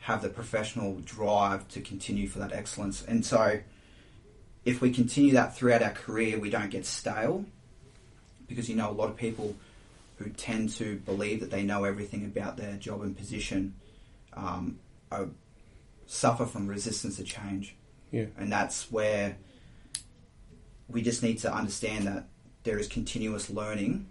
have 0.05 0.21
the 0.21 0.29
professional 0.29 0.99
drive 1.03 1.67
to 1.67 1.81
continue 1.81 2.27
for 2.27 2.37
that 2.37 2.53
excellence. 2.53 3.03
And 3.07 3.25
so 3.25 3.59
if 4.63 4.79
we 4.79 4.91
continue 4.91 5.33
that 5.33 5.57
throughout 5.57 5.81
our 5.81 5.93
career, 5.93 6.37
we 6.37 6.51
don't 6.51 6.69
get 6.69 6.85
stale 6.85 7.43
because 8.47 8.69
you 8.69 8.75
know 8.75 8.87
a 8.87 8.93
lot 8.93 9.09
of 9.09 9.17
people 9.17 9.55
who 10.17 10.29
tend 10.29 10.69
to 10.69 10.97
believe 10.97 11.39
that 11.39 11.49
they 11.49 11.63
know 11.63 11.85
everything 11.85 12.23
about 12.23 12.55
their 12.55 12.75
job 12.75 13.01
and 13.01 13.17
position 13.17 13.73
um, 14.33 14.77
are, 15.11 15.27
suffer 16.05 16.45
from 16.45 16.67
resistance 16.67 17.17
to 17.17 17.23
change. 17.23 17.75
Yeah. 18.11 18.25
And 18.37 18.51
that's 18.51 18.91
where 18.91 19.37
we 20.87 21.01
just 21.01 21.23
need 21.23 21.39
to 21.39 21.51
understand 21.51 22.05
that 22.05 22.25
there 22.61 22.77
is 22.77 22.87
continuous 22.87 23.49
learning 23.49 24.05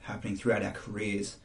happening 0.00 0.36
throughout 0.36 0.62
our 0.62 0.72
careers, 0.72 1.36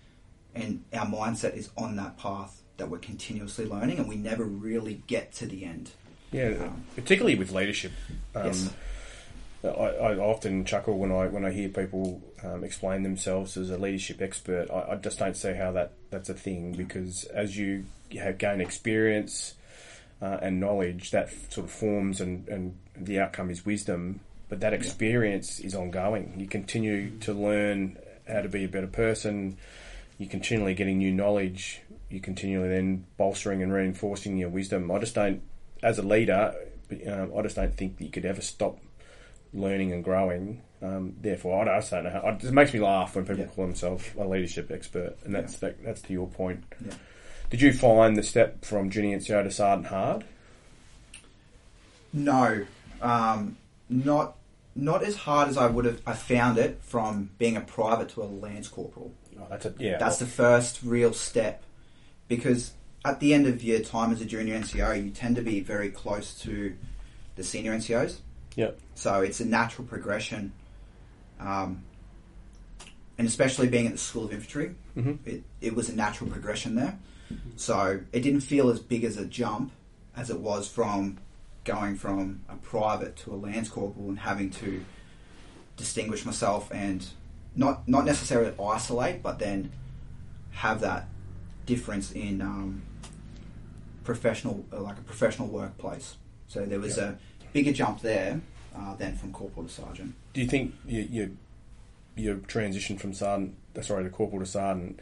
and 0.56 0.86
our 0.94 1.06
mindset 1.06 1.58
is 1.58 1.70
on 1.78 1.98
that 1.98 2.18
path 2.18 2.59
that 2.80 2.90
we're 2.90 2.98
continuously 2.98 3.66
learning, 3.66 4.00
and 4.00 4.10
we 4.10 4.16
never 4.16 4.44
really 4.44 5.02
get 5.08 5.32
to 5.34 5.46
the 5.46 5.64
end. 5.66 5.92
Yeah, 6.32 6.56
Um, 6.62 6.84
particularly 6.96 7.36
with 7.36 7.52
leadership. 7.52 7.92
Um, 8.36 8.48
Yes. 8.48 8.70
I, 9.62 9.68
I 9.68 10.16
often 10.18 10.64
chuckle 10.64 10.98
when 10.98 11.12
I 11.12 11.28
when 11.28 11.44
I 11.44 11.52
hear 11.52 11.68
people 11.68 12.22
um, 12.44 12.64
explain 12.64 13.04
themselves 13.04 13.58
as 13.58 13.70
a 13.70 13.78
leadership 13.78 14.22
expert. 14.22 14.72
I, 14.72 14.94
I 14.94 14.96
just 14.96 15.20
don't 15.20 15.36
see 15.36 15.54
how 15.54 15.74
that 15.74 15.92
that's 16.12 16.30
a 16.30 16.34
thing 16.34 16.74
because 16.74 17.26
as 17.26 17.58
you 17.58 17.84
have 18.14 18.38
gain 18.38 18.62
experience 18.62 19.56
uh, 20.22 20.38
and 20.42 20.62
knowledge, 20.62 21.12
that 21.12 21.30
sort 21.52 21.66
of 21.66 21.72
forms 21.72 22.22
and, 22.22 22.48
and 22.48 22.78
the 22.96 23.20
outcome 23.20 23.50
is 23.50 23.66
wisdom. 23.66 24.22
But 24.48 24.62
that 24.62 24.72
experience 24.74 25.60
is 25.60 25.76
ongoing. 25.76 26.36
You 26.38 26.48
continue 26.48 27.12
to 27.20 27.34
learn 27.34 27.98
how 28.28 28.42
to 28.42 28.50
be 28.50 28.64
a 28.64 28.68
better 28.70 28.88
person. 28.88 29.58
You're 30.20 30.30
continually 30.30 30.76
getting 30.76 31.00
new 31.00 31.12
knowledge. 31.12 31.82
You're 32.10 32.22
continually 32.22 32.70
then 32.70 33.06
bolstering 33.18 33.64
and 33.64 33.74
reinforcing 33.74 34.38
your 34.38 34.50
wisdom. 34.50 34.92
I 34.92 35.00
just 35.00 35.16
don't, 35.16 35.42
as 35.82 35.98
a 35.98 36.04
leader, 36.04 36.54
um, 37.08 37.32
I 37.36 37.42
just 37.42 37.56
don't 37.56 37.76
think 37.76 37.98
that 37.98 38.04
you 38.04 38.12
could 38.12 38.26
ever 38.26 38.42
stop 38.42 38.78
learning 39.54 39.94
and 39.94 40.04
growing. 40.04 40.62
Um, 40.82 41.16
therefore, 41.22 41.68
I 41.70 41.80
just 41.80 41.92
don't 41.92 42.04
know. 42.04 42.10
How, 42.10 42.28
it 42.30 42.52
makes 42.52 42.74
me 42.74 42.80
laugh 42.82 43.16
when 43.16 43.26
people 43.26 43.42
Yeah. 43.44 43.46
call 43.48 43.66
themselves 43.66 44.10
a 44.18 44.26
leadership 44.28 44.70
expert, 44.72 45.16
and 45.24 45.34
that's 45.34 45.58
that, 45.58 45.84
that's 45.84 46.02
to 46.04 46.14
your 46.14 46.28
point. 46.28 46.64
Yeah. 46.86 46.94
Did 47.50 47.62
you 47.62 47.74
find 47.74 48.16
the 48.18 48.24
step 48.24 48.64
from 48.64 48.90
junior 48.90 49.18
NCO 49.18 49.44
to 49.44 49.52
sergeant 49.52 49.88
hard? 49.88 50.24
No, 52.14 52.66
um, 53.02 53.58
not 53.90 54.36
not 54.76 55.04
as 55.04 55.16
hard 55.16 55.50
as 55.50 55.58
I 55.58 55.68
would 55.68 55.86
have. 55.86 56.02
I 56.06 56.14
found 56.14 56.58
it 56.58 56.80
from 56.84 57.30
being 57.38 57.58
a 57.58 57.62
private 57.62 58.10
to 58.10 58.22
a 58.22 58.26
lance 58.26 58.68
corporal. 58.68 59.12
Oh, 59.40 59.48
that's 59.50 59.66
a, 59.66 59.74
yeah. 59.80 59.98
That's 59.98 60.18
the 60.18 60.26
first 60.26 60.82
real 60.84 61.14
step, 61.14 61.64
because 62.28 62.74
at 63.06 63.20
the 63.20 63.34
end 63.34 63.48
of 63.48 63.64
your 63.64 63.80
time 63.80 64.12
as 64.12 64.22
a 64.22 64.26
junior 64.26 64.60
NCO, 64.60 65.04
you 65.04 65.12
tend 65.12 65.36
to 65.38 65.42
be 65.42 65.60
very 65.62 65.90
close 65.90 66.34
to 66.42 66.76
the 67.36 67.44
senior 67.44 67.74
NCOs. 67.74 68.18
Yep. 68.56 68.80
So 68.96 69.22
it's 69.22 69.40
a 69.40 69.46
natural 69.46 69.88
progression, 69.88 70.52
um, 71.40 71.84
and 73.18 73.28
especially 73.28 73.68
being 73.68 73.86
at 73.88 73.94
the 73.94 73.98
School 73.98 74.26
of 74.26 74.34
Infantry, 74.34 74.76
hmm 74.94 75.14
it, 75.26 75.44
it 75.62 75.76
was 75.76 75.90
a 75.90 75.96
natural 75.96 76.30
progression 76.30 76.76
there. 76.76 76.98
So 77.58 78.00
it 78.12 78.22
didn't 78.22 78.42
feel 78.42 78.70
as 78.70 78.80
big 78.80 79.04
as 79.04 79.18
a 79.18 79.26
jump 79.26 79.72
as 80.16 80.32
it 80.32 80.40
was 80.40 80.68
from 80.68 81.20
going 81.64 81.96
from 81.96 82.42
a 82.50 82.56
private 82.56 83.16
to 83.18 83.34
a 83.34 83.36
lance 83.36 83.70
corporal 83.70 84.10
and 84.10 84.18
having 84.18 84.50
to 84.50 84.84
distinguish 85.78 86.26
myself 86.26 86.72
and 86.72 87.06
not 87.56 87.88
not 87.88 88.06
necessarily 88.06 88.54
isolate, 88.60 89.22
but 89.22 89.40
then 89.40 89.72
have 90.52 90.82
that 90.82 91.08
difference 91.66 92.12
in 92.12 92.42
um, 92.42 92.82
professional, 94.04 94.66
uh, 94.74 94.82
like 94.82 94.98
a 94.98 95.02
professional 95.02 95.48
workplace. 95.48 96.18
So 96.48 96.66
there 96.66 96.80
was 96.80 96.98
a 96.98 97.18
bigger 97.54 97.72
jump 97.72 98.02
there 98.02 98.42
uh, 98.76 98.96
than 98.96 99.16
from 99.16 99.32
corporal 99.32 99.68
to 99.68 99.72
sergeant. 99.72 100.16
Do 100.34 100.42
you 100.42 100.48
think 100.48 100.74
you, 100.86 101.08
you 101.10 101.38
your 102.16 102.36
transition 102.36 102.98
from 102.98 103.14
sergeant, 103.14 103.56
uh, 103.78 103.82
sorry, 103.82 104.04
to 104.04 104.10
corporal 104.10 104.42
to 104.42 104.46
sergeant, 104.46 105.00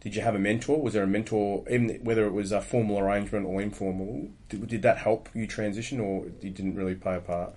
did 0.00 0.14
you 0.14 0.22
have 0.22 0.34
a 0.34 0.38
mentor? 0.38 0.80
Was 0.82 0.92
there 0.94 1.04
a 1.04 1.06
mentor, 1.06 1.64
even 1.70 1.88
whether 2.02 2.26
it 2.26 2.32
was 2.32 2.52
a 2.52 2.60
formal 2.60 2.98
arrangement 2.98 3.46
or 3.46 3.62
informal? 3.62 4.28
Did, 4.48 4.66
did 4.68 4.82
that 4.82 4.98
help 4.98 5.28
you 5.34 5.46
transition, 5.46 6.00
or 6.00 6.26
you 6.40 6.50
didn't 6.50 6.74
really 6.74 6.94
play 6.94 7.16
a 7.16 7.20
part? 7.20 7.54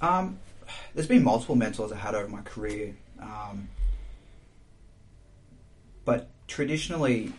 Um, 0.00 0.38
there's 0.94 1.08
been 1.08 1.24
multiple 1.24 1.56
mentors 1.56 1.90
I 1.90 1.96
had 1.96 2.14
over 2.14 2.28
my 2.28 2.42
career, 2.42 2.94
um, 3.20 3.68
but 6.04 6.28
traditionally, 6.46 7.32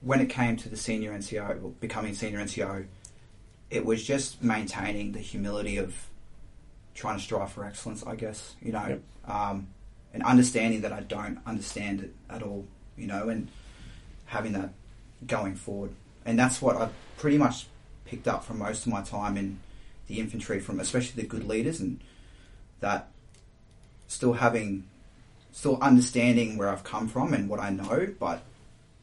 when 0.00 0.20
it 0.20 0.28
came 0.28 0.56
to 0.56 0.68
the 0.68 0.76
senior 0.76 1.12
NCO, 1.12 1.60
well, 1.60 1.74
becoming 1.80 2.14
senior 2.14 2.38
NCO, 2.38 2.86
it 3.70 3.84
was 3.84 4.04
just 4.04 4.42
maintaining 4.42 5.12
the 5.12 5.18
humility 5.18 5.76
of 5.76 5.94
trying 6.94 7.16
to 7.16 7.22
strive 7.22 7.52
for 7.52 7.64
excellence. 7.64 8.04
I 8.06 8.14
guess 8.16 8.54
you 8.62 8.72
know, 8.72 8.86
Yep. 8.88 9.02
um, 9.30 9.68
and 10.14 10.22
understanding 10.22 10.80
that 10.82 10.92
I 10.92 11.00
don't 11.00 11.38
understand 11.46 12.00
it 12.00 12.14
at 12.30 12.42
all. 12.42 12.66
You 12.96 13.06
know, 13.06 13.28
and 13.28 13.48
having 14.26 14.52
that 14.52 14.70
going 15.26 15.54
forward, 15.54 15.92
and 16.24 16.38
that's 16.38 16.60
what 16.62 16.76
I 16.76 16.88
pretty 17.16 17.38
much 17.38 17.66
picked 18.04 18.26
up 18.28 18.44
from 18.44 18.58
most 18.58 18.86
of 18.86 18.92
my 18.92 19.02
time 19.02 19.36
in 19.36 19.58
the 20.06 20.18
infantry 20.20 20.58
from 20.60 20.80
especially 20.80 21.20
the 21.22 21.28
good 21.28 21.46
leaders 21.46 21.80
and 21.80 22.00
that 22.80 23.08
still 24.08 24.32
having 24.34 24.84
still 25.52 25.78
understanding 25.80 26.56
where 26.58 26.68
I've 26.68 26.84
come 26.84 27.08
from 27.08 27.32
and 27.34 27.48
what 27.48 27.60
I 27.60 27.70
know 27.70 28.08
but 28.18 28.42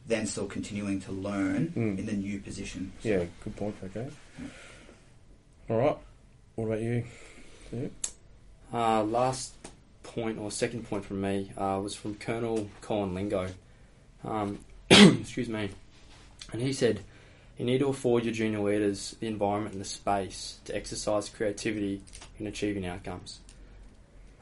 then 0.06 0.26
still 0.26 0.46
continuing 0.46 1.00
to 1.00 1.12
learn 1.12 1.72
Mm. 1.76 1.98
in 1.98 2.06
the 2.06 2.12
new 2.12 2.38
position. 2.38 2.92
Yeah, 3.02 3.24
good 3.42 3.56
point. 3.56 3.74
Okay. 3.84 4.08
All 5.68 5.76
right. 5.78 5.96
What 6.54 6.66
about 6.66 6.80
you? 6.80 7.04
Yeah. 7.72 7.88
Uh, 8.72 9.02
last 9.02 9.52
point 10.02 10.38
or 10.38 10.50
second 10.52 10.88
point 10.88 11.04
from 11.04 11.20
me 11.20 11.50
uh, 11.56 11.80
was 11.82 11.94
from 11.94 12.14
Colonel 12.14 12.68
Colin 12.82 13.14
Lingo. 13.14 13.48
Um, 14.24 14.60
excuse 14.90 15.48
me. 15.48 15.70
And 16.52 16.62
he 16.62 16.72
said, 16.72 17.00
You 17.58 17.64
need 17.64 17.78
to 17.78 17.88
afford 17.88 18.24
your 18.24 18.32
junior 18.32 18.60
leaders 18.60 19.16
the 19.18 19.26
environment 19.26 19.72
and 19.74 19.80
the 19.80 19.88
space 19.88 20.58
to 20.66 20.76
exercise 20.76 21.28
creativity 21.28 22.00
in 22.38 22.46
achieving 22.46 22.86
outcomes. 22.86 23.40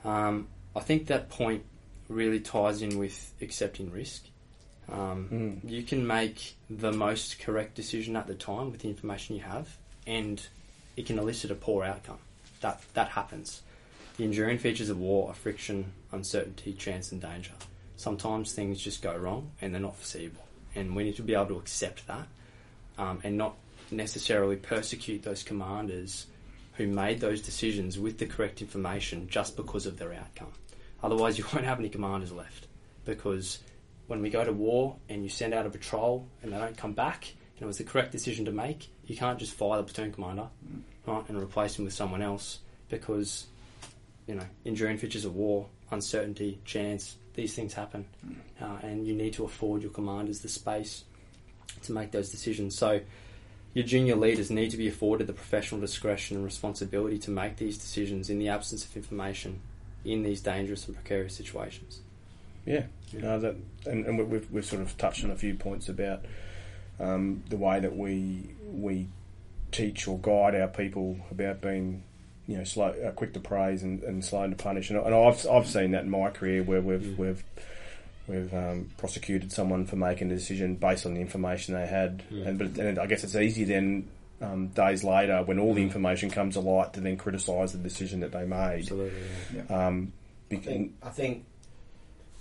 Um, 0.05 0.49
I 0.77 0.81
think 0.81 1.07
that 1.07 1.29
point 1.31 1.65
really 2.09 2.41
ties 2.41 2.83
in 2.83 2.99
with 2.99 3.33
accepting 3.41 3.91
risk. 3.91 4.25
Um, 4.91 5.29
Mm. 5.65 5.71
You 5.71 5.83
can 5.83 6.07
make 6.07 6.57
the 6.69 6.93
most 6.93 7.39
correct 7.39 7.75
decision 7.75 8.17
at 8.17 8.27
the 8.27 8.35
time 8.35 8.71
with 8.71 8.83
the 8.83 8.89
information 8.89 9.35
you 9.37 9.43
have, 9.43 9.77
and 10.07 10.47
it 10.97 11.07
can 11.07 11.19
elicit 11.19 11.51
a 11.51 11.55
poor 11.55 11.85
outcome. 11.85 12.19
That 12.61 12.83
that 12.95 13.09
happens. 13.09 13.63
The 14.19 14.25
enduring 14.25 14.59
features 14.59 14.91
of 14.91 14.99
war 14.99 15.29
are 15.31 15.35
friction, 15.35 15.93
uncertainty, 16.13 16.73
chance, 16.75 17.11
and 17.13 17.21
danger. 17.21 17.53
Sometimes 17.97 18.53
things 18.53 18.81
just 18.81 19.03
go 19.03 19.17
wrong 19.17 19.51
and 19.61 19.73
they're 19.73 19.81
not 19.81 19.97
foreseeable, 19.97 20.45
and 20.75 20.95
we 20.95 21.05
need 21.05 21.17
to 21.17 21.23
be 21.23 21.35
able 21.35 21.47
to 21.47 21.59
accept 21.59 22.07
that 22.07 22.29
um, 22.99 23.21
and 23.25 23.39
not 23.39 23.57
necessarily 23.91 24.57
persecute 24.57 25.23
those 25.23 25.43
commanders 25.43 26.27
who 26.75 26.87
made 26.87 27.21
those 27.21 27.41
decisions 27.41 27.99
with 27.99 28.19
the 28.19 28.27
correct 28.27 28.61
information 28.61 29.29
just 29.29 29.57
because 29.57 29.87
of 29.87 29.99
their 29.99 30.13
outcome. 30.13 30.53
Otherwise, 31.03 31.39
you 31.39 31.45
won't 31.55 31.67
have 31.67 31.79
any 31.79 31.89
commanders 31.89 32.33
left 32.33 32.67
because 33.05 33.59
when 34.07 34.21
we 34.21 34.31
go 34.31 34.45
to 34.45 34.53
war 34.53 34.97
and 35.09 35.23
you 35.23 35.29
send 35.29 35.55
out 35.55 35.67
a 35.67 35.71
patrol 35.71 36.29
and 36.43 36.53
they 36.53 36.59
don't 36.59 36.77
come 36.77 36.93
back 36.93 37.33
and 37.57 37.63
it 37.63 37.67
was 37.67 37.79
the 37.79 37.85
correct 37.85 38.13
decision 38.13 38.45
to 38.45 38.53
make, 38.53 38.89
you 39.07 39.17
can't 39.17 39.39
just 39.39 39.53
fire 39.53 39.79
the 39.79 39.85
platoon 39.85 40.13
commander 40.13 40.49
right, 41.07 41.29
and 41.29 41.41
replace 41.41 41.79
him 41.79 41.85
with 41.85 41.95
someone 41.95 42.23
else 42.23 42.59
because 42.89 43.47
you 44.27 44.35
know 44.35 44.45
enduring 44.65 44.99
features 44.99 45.25
of 45.25 45.35
war, 45.35 45.67
uncertainty, 45.91 46.59
chance, 46.65 47.17
these 47.35 47.55
things 47.55 47.75
happen, 47.75 48.05
uh, 48.61 48.79
and 48.83 49.07
you 49.07 49.15
need 49.15 49.33
to 49.35 49.45
afford 49.45 49.83
your 49.83 49.91
commanders 49.91 50.41
the 50.41 50.49
space 50.49 51.05
to 51.83 51.93
make 51.93 52.11
those 52.11 52.31
decisions. 52.31 52.77
So 52.77 53.01
your 53.75 53.85
junior 53.85 54.17
leaders 54.17 54.51
need 54.51 54.71
to 54.71 54.77
be 54.77 54.89
afforded 54.89 55.27
the 55.27 55.33
professional 55.33 55.81
discretion 55.81 56.37
and 56.37 56.45
responsibility 56.45 57.19
to 57.19 57.31
make 57.31 57.57
these 57.57 57.77
decisions 57.77 58.31
in 58.31 58.39
the 58.39 58.49
absence 58.49 58.85
of 58.85 58.97
information 58.97 59.61
in 60.05 60.23
these 60.23 60.41
dangerous 60.41 60.87
and 60.87 60.95
precarious 60.95 61.35
situations. 61.35 62.01
Yeah, 62.67 62.85
Yeah. 63.13 63.21
No, 63.21 63.39
that, 63.41 63.57
and, 63.87 64.07
and 64.07 64.17
we- 64.19 64.25
we've, 64.25 64.51
we've 64.51 64.65
sort 64.65 64.81
of 64.83 64.97
touched 64.97 65.25
on 65.25 65.31
a 65.31 65.37
few 65.37 65.55
points 65.55 65.89
about 65.89 66.25
um, 67.01 67.43
the 67.51 67.57
way 67.57 67.81
that 67.81 67.97
we 67.97 68.51
we 68.73 69.09
teach 69.73 70.07
or 70.07 70.19
guide 70.21 70.55
our 70.55 70.69
people 70.69 71.19
about 71.33 71.61
being, 71.61 72.05
you 72.47 72.57
know, 72.57 72.65
slow, 72.65 72.87
uh, 73.05 73.11
quick 73.11 73.33
to 73.35 73.41
praise 73.41 73.83
and, 73.83 74.03
and 74.05 74.25
slow 74.25 74.49
to 74.49 74.55
punish. 74.55 74.89
And, 74.91 74.99
and 75.01 75.13
I've 75.15 75.45
I've 75.49 75.67
seen 75.67 75.91
that 75.91 76.05
in 76.05 76.11
my 76.11 76.31
career 76.31 76.63
where 76.63 76.81
we've 76.81 77.01
Mm. 77.01 77.17
we've 77.19 77.45
we've 78.27 78.53
um, 78.55 78.91
prosecuted 78.97 79.53
someone 79.53 79.87
for 79.87 79.97
making 79.97 80.31
a 80.31 80.35
decision 80.35 80.77
based 80.77 81.07
on 81.07 81.15
the 81.15 81.21
information 81.21 81.75
they 81.75 81.87
had. 81.87 82.23
Mm. 82.31 82.47
And 82.47 82.59
but 82.59 82.79
and 82.79 82.99
I 82.99 83.07
guess 83.07 83.25
it's 83.25 83.37
easy 83.37 83.65
then. 83.65 84.09
Um, 84.41 84.69
days 84.69 85.05
later, 85.05 85.43
when 85.45 85.59
all 85.59 85.73
the 85.73 85.83
information 85.83 86.29
comes 86.29 86.55
to 86.55 86.61
light, 86.61 86.93
to 86.95 87.01
then 87.01 87.17
criticise 87.17 87.73
the 87.73 87.79
decision 87.79 88.21
that 88.21 88.33
they 88.33 88.45
made. 88.45 88.81
Absolutely. 88.81 89.21
Um, 89.71 90.13
I 90.51 90.57
think, 90.57 90.93
I 91.03 91.09
think 91.09 91.45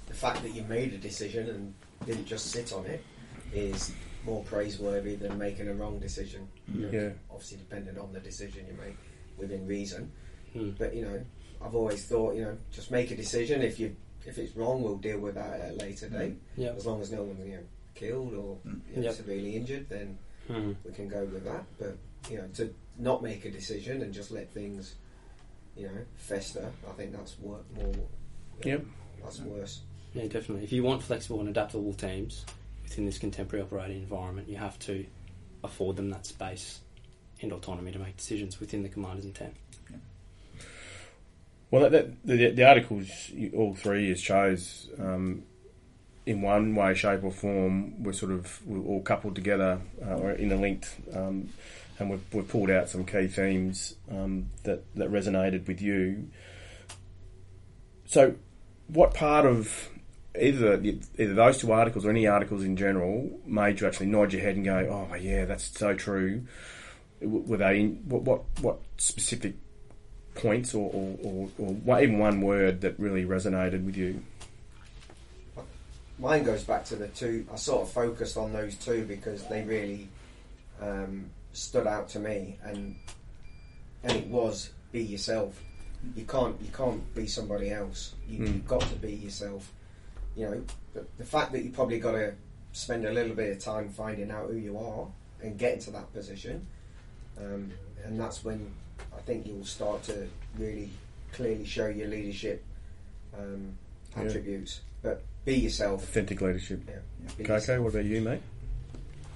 the 0.07 0.13
fact 0.13 0.41
that 0.41 0.53
you 0.53 0.63
made 0.63 0.91
a 0.93 0.97
decision 0.97 1.49
and 1.49 1.73
didn't 2.05 2.25
just 2.25 2.47
sit 2.47 2.73
on 2.73 2.85
it 2.85 3.03
is 3.53 3.93
more 4.25 4.43
praiseworthy 4.43 5.15
than 5.15 5.37
making 5.37 5.69
a 5.69 5.73
wrong 5.73 5.99
decision. 5.99 6.47
You 6.73 6.81
know, 6.81 6.89
Yeah. 6.91 7.09
Obviously, 7.31 7.57
depending 7.57 7.97
on 7.97 8.11
the 8.11 8.19
decision 8.19 8.65
you 8.67 8.77
make 8.83 8.97
within 9.37 9.65
reason. 9.67 10.11
Mm. 10.55 10.77
But 10.77 10.95
you 10.95 11.03
know, 11.03 11.23
I've 11.61 11.75
always 11.75 12.05
thought, 12.05 12.35
you 12.35 12.41
know, 12.41 12.57
just 12.71 12.91
make 12.91 13.11
a 13.11 13.15
decision. 13.15 13.61
If 13.61 13.79
you 13.79 13.95
if 14.25 14.37
it's 14.37 14.55
wrong, 14.55 14.81
we'll 14.81 14.97
deal 14.97 15.19
with 15.19 15.35
that 15.35 15.59
at 15.59 15.71
a 15.71 15.73
later 15.75 16.09
date. 16.09 16.35
Yeah. 16.57 16.69
As 16.71 16.85
long 16.85 17.01
as 17.01 17.11
no 17.11 17.23
one's 17.23 17.45
you 17.45 17.53
know 17.55 17.63
killed 17.95 18.33
or 18.33 18.57
Mm. 18.67 18.81
you 18.89 18.95
know, 18.97 19.03
Yep. 19.03 19.13
severely 19.15 19.55
injured, 19.55 19.89
then 19.89 20.17
Mm. 20.49 20.75
we 20.83 20.91
can 20.91 21.07
go 21.07 21.23
with 21.25 21.43
that. 21.45 21.63
But 21.77 21.97
you 22.29 22.37
know, 22.37 22.47
to 22.55 22.73
not 22.97 23.21
make 23.23 23.43
a 23.45 23.51
decision 23.51 24.01
and 24.01 24.13
just 24.13 24.31
let 24.31 24.49
things, 24.51 24.95
you 25.75 25.87
know, 25.87 26.05
fester, 26.15 26.71
I 26.87 26.91
think 26.93 27.11
that's 27.11 27.37
wor- 27.39 27.63
more. 27.75 27.85
you 27.87 27.91
know, 27.93 28.07
Yep. 28.63 28.85
That's 29.23 29.39
worse. 29.41 29.81
Yeah, 30.13 30.23
definitely. 30.27 30.63
If 30.63 30.71
you 30.73 30.83
want 30.83 31.01
flexible 31.01 31.39
and 31.39 31.49
adaptable 31.49 31.93
teams 31.93 32.45
within 32.83 33.05
this 33.05 33.17
contemporary 33.17 33.63
operating 33.63 33.97
environment, 34.01 34.47
you 34.47 34.57
have 34.57 34.77
to 34.79 35.05
afford 35.63 35.95
them 35.95 36.09
that 36.11 36.25
space 36.25 36.81
and 37.41 37.51
autonomy 37.51 37.91
to 37.91 37.99
make 37.99 38.15
decisions 38.17 38.59
within 38.59 38.83
the 38.83 38.89
commander's 38.89 39.25
intent. 39.25 39.55
Well, 41.73 41.89
that, 41.89 42.23
the, 42.23 42.51
the 42.51 42.67
articles, 42.69 43.31
all 43.57 43.73
three 43.73 44.05
you 44.05 44.13
chose, 44.13 44.89
um, 44.99 45.41
in 46.23 46.43
one 46.43 46.75
way, 46.75 46.93
shape, 46.93 47.23
or 47.23 47.31
form, 47.31 48.03
were 48.03 48.13
sort 48.13 48.31
of 48.31 48.61
all 48.69 49.01
coupled 49.01 49.33
together 49.33 49.81
uh, 50.05 50.17
or 50.17 50.33
interlinked, 50.33 50.95
um, 51.15 51.49
and 51.97 52.11
we've, 52.11 52.21
we've 52.31 52.47
pulled 52.47 52.69
out 52.69 52.89
some 52.89 53.05
key 53.05 53.25
themes 53.25 53.95
um, 54.11 54.51
that 54.65 54.83
that 54.93 55.11
resonated 55.11 55.65
with 55.67 55.81
you. 55.81 56.29
So, 58.05 58.35
what 58.85 59.15
part 59.15 59.47
of 59.47 59.89
either 60.39 60.77
the- 60.77 61.01
either 61.17 61.33
those 61.33 61.57
two 61.57 61.71
articles 61.71 62.05
or 62.05 62.11
any 62.11 62.27
articles 62.27 62.63
in 62.63 62.77
general 62.77 63.31
made 63.47 63.81
you 63.81 63.87
actually 63.87 64.05
nod 64.05 64.31
your 64.31 64.43
head 64.43 64.57
and 64.57 64.63
go, 64.63 65.07
"Oh, 65.11 65.15
yeah, 65.15 65.45
that's 65.45 65.75
so 65.75 65.95
true"? 65.95 66.43
Were 67.19 67.57
they 67.57 67.79
in, 67.79 68.03
what 68.07 68.21
what 68.21 68.43
what 68.61 68.79
specific 68.97 69.55
points 70.35 70.73
or, 70.73 70.89
or, 70.93 71.17
or, 71.23 71.49
or 71.57 71.73
one- 71.73 72.03
even 72.03 72.19
one 72.19 72.41
word 72.41 72.81
that 72.81 72.99
really 72.99 73.25
resonated 73.25 73.85
with 73.85 73.95
you? 73.97 74.21
Mine 76.19 76.43
goes 76.43 76.63
back 76.63 76.85
to 76.85 76.95
the 76.95 77.07
two. 77.09 77.45
I 77.51 77.55
sort 77.55 77.81
of 77.81 77.91
focused 77.91 78.37
on 78.37 78.53
those 78.53 78.75
two 78.75 79.03
because 79.05 79.43
they 79.47 79.63
really 79.63 80.07
um, 80.81 81.25
stood 81.53 81.87
out 81.87 82.07
to 82.09 82.19
me, 82.19 82.57
and 82.63 82.95
and 84.03 84.11
it 84.13 84.27
was 84.27 84.69
be 84.91 85.01
yourself. 85.03 85.59
You 86.15 86.25
can't 86.25 86.55
you 86.61 86.69
can't 86.71 87.13
be 87.15 87.25
somebody 87.27 87.71
else. 87.71 88.13
You, 88.27 88.39
Mm. 88.39 88.47
You've 88.47 88.67
got 88.67 88.81
to 88.81 88.95
be 88.95 89.13
yourself. 89.13 89.71
You 90.35 90.45
know 90.45 90.63
the, 90.93 91.05
the 91.17 91.25
fact 91.25 91.51
that 91.53 91.63
you 91.63 91.71
probably 91.71 91.99
got 91.99 92.11
to 92.13 92.33
spend 92.73 93.05
a 93.05 93.11
little 93.11 93.35
bit 93.35 93.51
of 93.57 93.59
time 93.63 93.89
finding 93.89 94.29
out 94.31 94.49
who 94.49 94.55
you 94.57 94.77
are 94.77 95.07
and 95.41 95.57
getting 95.57 95.79
to 95.81 95.91
that 95.91 96.13
position, 96.13 96.65
um, 97.39 97.71
and 98.05 98.19
that's 98.19 98.43
when 98.43 98.71
I 99.15 99.21
think 99.21 99.47
you'll 99.47 99.65
start 99.65 100.03
to 100.03 100.27
really 100.57 100.89
clearly 101.31 101.65
show 101.65 101.87
your 101.87 102.07
leadership 102.07 102.63
um, 103.37 103.73
Yeah. 104.15 104.23
attributes. 104.23 104.81
But 105.01 105.23
be 105.45 105.55
yourself. 105.55 106.03
Authentic 106.03 106.41
leadership. 106.41 106.81
Yeah. 106.87 106.95
Be 107.37 107.43
Kaukau, 107.43 107.49
yourself. 107.49 107.83
what 107.83 107.89
about 107.93 108.05
you, 108.05 108.21
mate? 108.21 108.41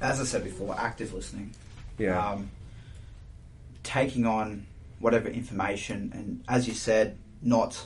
As 0.01 0.21
I 0.21 0.23
said 0.25 0.43
before, 0.43 0.75
active 0.77 1.13
listening. 1.13 1.53
Yeah. 1.97 2.23
Um, 2.31 2.51
taking 3.83 4.25
on 4.25 4.65
whatever 4.99 5.29
information, 5.29 6.11
and 6.13 6.43
as 6.47 6.67
you 6.67 6.73
said, 6.73 7.17
not 7.41 7.85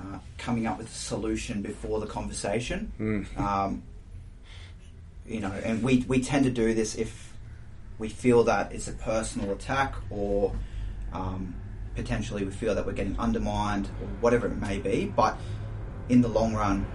uh, 0.00 0.18
coming 0.38 0.66
up 0.66 0.78
with 0.78 0.88
a 0.88 0.94
solution 0.94 1.60
before 1.62 2.00
the 2.00 2.06
conversation. 2.06 2.92
Mm. 2.98 3.26
Um, 3.38 3.82
you 5.26 5.38
know, 5.38 5.52
and 5.52 5.80
we, 5.82 6.04
we 6.08 6.20
tend 6.20 6.44
to 6.46 6.50
do 6.50 6.74
this 6.74 6.96
if 6.96 7.32
we 7.98 8.08
feel 8.08 8.42
that 8.44 8.72
it's 8.72 8.88
a 8.88 8.92
personal 8.92 9.52
attack 9.52 9.94
or 10.10 10.52
um, 11.12 11.54
potentially 11.94 12.44
we 12.44 12.50
feel 12.50 12.74
that 12.74 12.86
we're 12.86 12.92
getting 12.92 13.18
undermined 13.18 13.88
or 14.00 14.08
whatever 14.20 14.46
it 14.46 14.56
may 14.56 14.78
be. 14.78 15.06
But 15.14 15.36
in 16.08 16.20
the 16.20 16.28
long 16.28 16.54
run, 16.54 16.86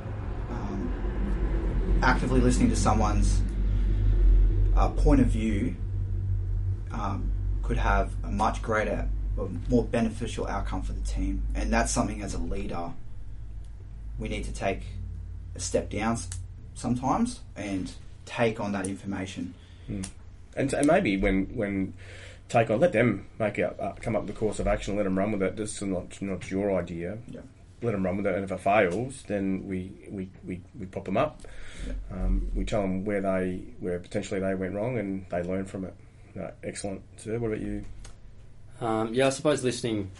um, 0.49 1.99
actively 2.01 2.41
listening 2.41 2.69
to 2.69 2.75
someone's 2.75 3.41
uh, 4.75 4.89
point 4.89 5.21
of 5.21 5.27
view 5.27 5.75
um, 6.91 7.31
could 7.63 7.77
have 7.77 8.11
a 8.23 8.31
much 8.31 8.61
greater, 8.61 9.07
or 9.37 9.49
more 9.69 9.83
beneficial 9.83 10.47
outcome 10.47 10.81
for 10.81 10.93
the 10.93 11.01
team. 11.01 11.43
And 11.55 11.71
that's 11.71 11.91
something 11.91 12.21
as 12.21 12.33
a 12.33 12.39
leader 12.39 12.93
we 14.17 14.29
need 14.29 14.43
to 14.45 14.53
take 14.53 14.81
a 15.55 15.59
step 15.59 15.89
down 15.89 16.17
sometimes 16.73 17.41
and 17.55 17.91
take 18.25 18.59
on 18.59 18.71
that 18.71 18.87
information. 18.87 19.53
Mm. 19.89 20.07
And, 20.55 20.73
and 20.73 20.87
maybe 20.87 21.17
when 21.17 21.45
when 21.55 21.93
take 22.49 22.69
on, 22.69 22.79
let 22.79 22.91
them 22.91 23.27
make 23.39 23.59
it 23.59 23.79
uh, 23.79 23.93
come 24.01 24.15
up 24.15 24.23
with 24.23 24.35
a 24.35 24.39
course 24.39 24.59
of 24.59 24.67
action, 24.67 24.95
let 24.95 25.03
them 25.03 25.17
run 25.17 25.31
with 25.31 25.41
it. 25.41 25.55
This 25.55 25.81
is 25.81 25.81
not 25.83 26.21
not 26.21 26.49
your 26.49 26.77
idea. 26.79 27.17
Yeah. 27.27 27.41
Let 27.81 27.91
them 27.91 28.05
run 28.05 28.17
with 28.17 28.25
it, 28.25 28.35
and 28.35 28.43
if 28.43 28.51
it 28.51 28.59
fails, 28.59 29.23
then 29.27 29.67
we 29.67 29.91
we, 30.09 30.29
we, 30.45 30.61
we 30.79 30.85
pop 30.85 31.05
them 31.05 31.17
up. 31.17 31.41
Um, 32.11 32.49
we 32.55 32.63
tell 32.63 32.81
them 32.81 33.05
where 33.05 33.21
they 33.21 33.61
where 33.79 33.99
potentially 33.99 34.39
they 34.39 34.55
went 34.55 34.73
wrong, 34.73 34.97
and 34.97 35.25
they 35.29 35.43
learn 35.43 35.65
from 35.65 35.85
it. 35.85 35.93
No, 36.33 36.51
excellent, 36.63 37.01
sir. 37.17 37.37
What 37.37 37.47
about 37.47 37.61
you? 37.61 37.85
Um, 38.81 39.13
yeah, 39.13 39.27
I 39.27 39.29
suppose 39.29 39.63
listening, 39.63 40.11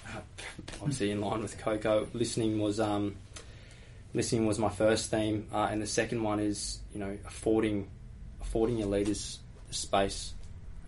obviously 0.81 1.11
in 1.11 1.19
line 1.19 1.41
with 1.41 1.57
Kaukau, 1.57 2.07
listening 2.13 2.59
was 2.59 2.79
um, 2.79 3.15
listening 4.13 4.45
was 4.45 4.59
my 4.59 4.69
first 4.69 5.11
theme, 5.11 5.47
uh, 5.53 5.67
and 5.71 5.81
the 5.81 5.87
second 5.87 6.23
one 6.23 6.39
is 6.39 6.79
you 6.93 6.99
know 6.99 7.17
affording 7.25 7.87
affording 8.41 8.77
your 8.77 8.87
leaders 8.87 9.39
space 9.71 10.33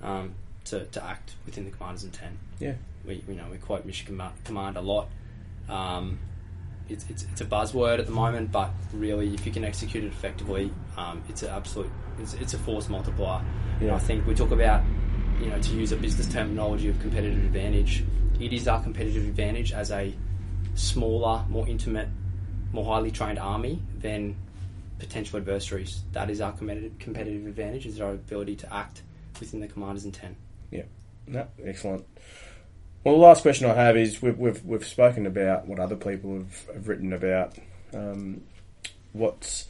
um, 0.01 0.35
to, 0.69 0.85
to 0.85 1.03
act 1.03 1.35
within 1.45 1.65
the 1.65 1.71
commander's 1.71 2.03
intent. 2.03 2.37
Yeah. 2.59 2.73
We 3.05 3.23
you 3.27 3.35
know 3.35 3.45
we 3.51 3.57
quote 3.57 3.85
Mission 3.85 4.07
Command, 4.07 4.33
Command 4.43 4.77
a 4.77 4.81
lot. 4.81 5.09
Um, 5.69 6.19
it's, 6.89 7.05
it's, 7.09 7.23
it's 7.23 7.41
a 7.41 7.45
buzzword 7.45 7.99
at 7.99 8.05
the 8.05 8.13
moment, 8.13 8.51
but 8.51 8.71
really, 8.93 9.33
if 9.33 9.45
you 9.45 9.51
can 9.51 9.65
execute 9.65 10.05
it 10.05 10.07
effectively, 10.07 10.71
um, 10.95 11.21
it's 11.27 11.43
an 11.43 11.49
absolute 11.49 11.89
it's, 12.19 12.33
it's 12.35 12.53
a 12.53 12.57
force 12.57 12.87
multiplier. 12.89 13.43
And. 13.79 13.91
I 13.91 13.99
think 13.99 14.25
we 14.25 14.33
talk 14.33 14.51
about 14.51 14.83
you 15.39 15.47
know 15.49 15.59
to 15.59 15.73
use 15.73 15.91
a 15.91 15.97
business 15.97 16.27
terminology 16.27 16.89
of 16.89 16.99
competitive 16.99 17.43
advantage. 17.43 18.03
It 18.39 18.53
is 18.53 18.67
our 18.67 18.81
competitive 18.81 19.23
advantage 19.23 19.71
as 19.71 19.91
a 19.91 20.13
smaller, 20.75 21.43
more 21.49 21.67
intimate, 21.67 22.07
more 22.71 22.85
highly 22.85 23.11
trained 23.11 23.39
army 23.39 23.81
than 23.97 24.35
potential 24.99 25.37
adversaries. 25.37 26.03
That 26.13 26.29
is 26.29 26.41
our 26.41 26.51
competitive 26.51 26.97
competitive 26.99 27.45
advantage. 27.45 27.85
Is 27.85 27.99
our 27.99 28.11
ability 28.11 28.55
to 28.57 28.73
act 28.73 29.03
within 29.39 29.59
the 29.59 29.67
commander's 29.67 30.05
intent. 30.05 30.35
No, 31.27 31.45
excellent. 31.63 32.05
Well, 33.03 33.15
the 33.15 33.21
last 33.21 33.41
question 33.41 33.69
I 33.69 33.73
have 33.73 33.97
is 33.97 34.21
we've 34.21 34.37
we've, 34.37 34.63
we've 34.65 34.85
spoken 34.85 35.25
about 35.25 35.67
what 35.67 35.79
other 35.79 35.95
people 35.95 36.35
have, 36.35 36.67
have 36.73 36.87
written 36.87 37.13
about. 37.13 37.57
Um, 37.93 38.41
what's 39.13 39.67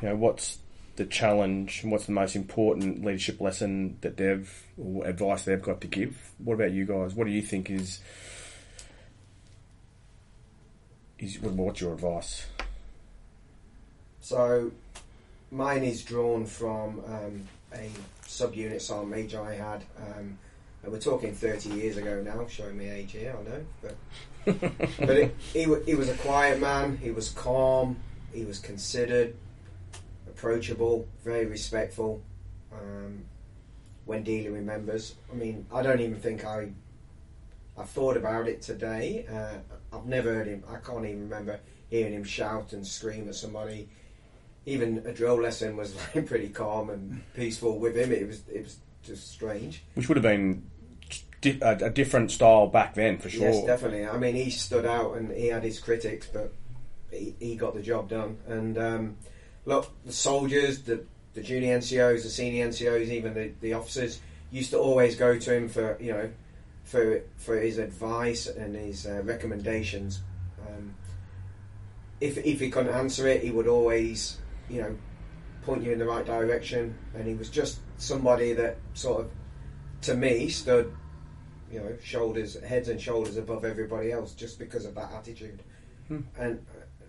you 0.00 0.08
know 0.08 0.16
what's 0.16 0.58
the 0.96 1.06
challenge 1.06 1.82
and 1.82 1.90
what's 1.90 2.06
the 2.06 2.12
most 2.12 2.36
important 2.36 3.04
leadership 3.04 3.40
lesson 3.40 3.98
that 4.02 4.16
they've 4.16 4.64
or 4.78 5.06
advice 5.06 5.44
they've 5.44 5.62
got 5.62 5.80
to 5.80 5.86
give? 5.88 6.32
What 6.38 6.54
about 6.54 6.72
you 6.72 6.86
guys? 6.86 7.14
What 7.14 7.26
do 7.26 7.32
you 7.32 7.42
think 7.42 7.68
is 7.68 8.00
is 11.18 11.38
what's 11.40 11.80
your 11.80 11.94
advice? 11.94 12.46
So, 14.20 14.70
mine 15.50 15.82
is 15.82 16.04
drawn 16.04 16.46
from 16.46 17.00
um, 17.06 17.48
a 17.74 17.90
subunit 18.40 18.80
sergeant 18.80 19.10
major 19.10 19.42
I 19.42 19.54
had. 19.54 19.84
Um, 19.98 20.38
and 20.82 20.92
we're 20.92 21.00
talking 21.00 21.34
30 21.34 21.70
years 21.70 21.96
ago 21.96 22.22
now, 22.22 22.46
showing 22.46 22.78
me 22.78 22.88
age 22.88 23.12
here, 23.12 23.36
I 23.38 23.42
know. 23.42 23.66
But, 23.82 24.60
but 24.98 25.16
it, 25.16 25.36
he, 25.52 25.66
he 25.84 25.94
was 25.94 26.08
a 26.08 26.14
quiet 26.14 26.58
man, 26.60 26.96
he 26.96 27.10
was 27.10 27.30
calm, 27.30 27.96
he 28.32 28.44
was 28.44 28.58
considered, 28.58 29.34
approachable, 30.26 31.06
very 31.22 31.46
respectful 31.46 32.22
um, 32.72 33.24
when 34.06 34.22
dealing 34.22 34.52
with 34.52 34.62
members. 34.62 35.16
I 35.30 35.34
mean, 35.34 35.66
I 35.72 35.82
don't 35.82 36.00
even 36.00 36.18
think 36.18 36.44
I. 36.44 36.70
I 37.78 37.84
thought 37.84 38.16
about 38.18 38.46
it 38.46 38.60
today. 38.60 39.24
Uh, 39.32 39.96
I've 39.96 40.04
never 40.04 40.34
heard 40.34 40.48
him. 40.48 40.64
I 40.68 40.76
can't 40.76 41.06
even 41.06 41.22
remember 41.22 41.60
hearing 41.88 42.12
him 42.12 42.24
shout 42.24 42.74
and 42.74 42.86
scream 42.86 43.26
at 43.28 43.34
somebody. 43.34 43.88
Even 44.70 45.02
a 45.04 45.12
drill 45.12 45.40
lesson 45.40 45.76
was 45.76 45.94
like 45.96 46.26
pretty 46.26 46.48
calm 46.48 46.90
and 46.90 47.22
peaceful 47.34 47.78
with 47.78 47.96
him. 47.96 48.12
It 48.12 48.26
was 48.26 48.42
it 48.52 48.62
was 48.62 48.76
just 49.02 49.30
strange. 49.30 49.82
Which 49.94 50.08
would 50.08 50.16
have 50.16 50.22
been 50.22 50.64
di- 51.40 51.58
a, 51.60 51.86
a 51.86 51.90
different 51.90 52.30
style 52.30 52.66
back 52.66 52.94
then 52.94 53.18
for 53.18 53.28
sure. 53.28 53.50
Yes, 53.50 53.64
definitely. 53.64 54.06
I 54.06 54.16
mean, 54.16 54.34
he 54.34 54.50
stood 54.50 54.86
out 54.86 55.16
and 55.16 55.32
he 55.32 55.48
had 55.48 55.62
his 55.62 55.80
critics, 55.80 56.28
but 56.32 56.52
he, 57.10 57.34
he 57.38 57.56
got 57.56 57.74
the 57.74 57.82
job 57.82 58.08
done. 58.08 58.38
And 58.46 58.78
um, 58.78 59.16
look, 59.64 59.90
the 60.04 60.12
soldiers, 60.12 60.82
the 60.82 61.04
the 61.34 61.42
junior 61.42 61.78
NCOs, 61.78 62.22
the 62.22 62.30
senior 62.30 62.68
NCOs, 62.68 63.08
even 63.08 63.34
the, 63.34 63.52
the 63.60 63.74
officers 63.74 64.20
used 64.50 64.70
to 64.70 64.78
always 64.78 65.14
go 65.16 65.38
to 65.38 65.54
him 65.54 65.68
for 65.68 65.96
you 66.00 66.12
know 66.12 66.30
for 66.84 67.22
for 67.36 67.58
his 67.58 67.78
advice 67.78 68.46
and 68.46 68.74
his 68.74 69.06
uh, 69.06 69.22
recommendations. 69.24 70.20
Um, 70.66 70.94
if 72.20 72.36
if 72.38 72.60
he 72.60 72.70
couldn't 72.70 72.94
answer 72.94 73.26
it, 73.28 73.42
he 73.42 73.50
would 73.50 73.68
always 73.68 74.38
you 74.70 74.82
know 74.82 74.96
point 75.62 75.82
you 75.82 75.92
in 75.92 75.98
the 75.98 76.06
right 76.06 76.24
direction. 76.24 76.96
And 77.14 77.26
he 77.26 77.34
was 77.34 77.50
just 77.50 77.80
somebody 77.98 78.52
that 78.54 78.76
sort 78.94 79.20
of 79.22 79.30
to 80.02 80.14
me 80.14 80.48
stood 80.48 80.94
you 81.70 81.78
know 81.78 81.94
shoulders 82.02 82.58
heads 82.62 82.88
and 82.88 83.00
shoulders 83.00 83.36
above 83.36 83.64
everybody 83.64 84.10
else 84.10 84.32
just 84.32 84.58
because 84.58 84.84
of 84.84 84.94
that 84.94 85.12
attitude. 85.12 85.62
Hmm. 86.08 86.20
And 86.38 86.66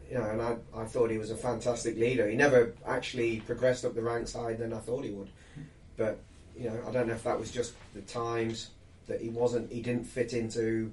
you 0.10 0.18
know, 0.18 0.26
and 0.26 0.42
I, 0.42 0.58
I 0.76 0.84
thought 0.84 1.10
he 1.10 1.18
was 1.18 1.32
a 1.32 1.38
fantastic 1.38 1.98
leader. 1.98 2.28
He 2.28 2.36
never 2.36 2.74
actually 2.86 3.40
progressed 3.40 3.86
up 3.86 3.96
the 3.96 4.02
ranks 4.02 4.34
higher 4.34 4.56
than 4.56 4.74
I 4.74 4.80
thought 4.80 5.06
he 5.06 5.12
would. 5.12 5.30
But 5.96 6.20
you 6.58 6.70
know, 6.70 6.78
I 6.88 6.92
don't 6.92 7.08
know 7.08 7.14
if 7.14 7.24
that 7.24 7.40
was 7.40 7.50
just 7.50 7.74
the 7.94 8.02
times 8.02 8.72
that 9.08 9.22
he 9.22 9.30
wasn't. 9.30 9.72
He 9.72 9.82
didn't 9.82 10.04
fit 10.04 10.34
into 10.34 10.92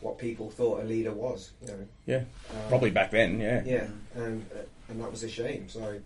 what 0.00 0.18
people 0.18 0.50
thought 0.50 0.82
a 0.82 0.84
leader 0.84 1.12
was. 1.12 1.52
You 1.62 1.68
know, 1.68 1.88
Yeah, 2.06 2.16
Um, 2.50 2.68
probably 2.68 2.90
back 2.90 3.12
then. 3.12 3.40
Yeah. 3.40 3.62
yeah, 3.64 3.86
and 4.16 4.44
uh, 4.52 4.62
and 4.88 5.00
that 5.00 5.10
was 5.10 5.22
a 5.22 5.28
shame. 5.28 5.68
So, 5.68 6.00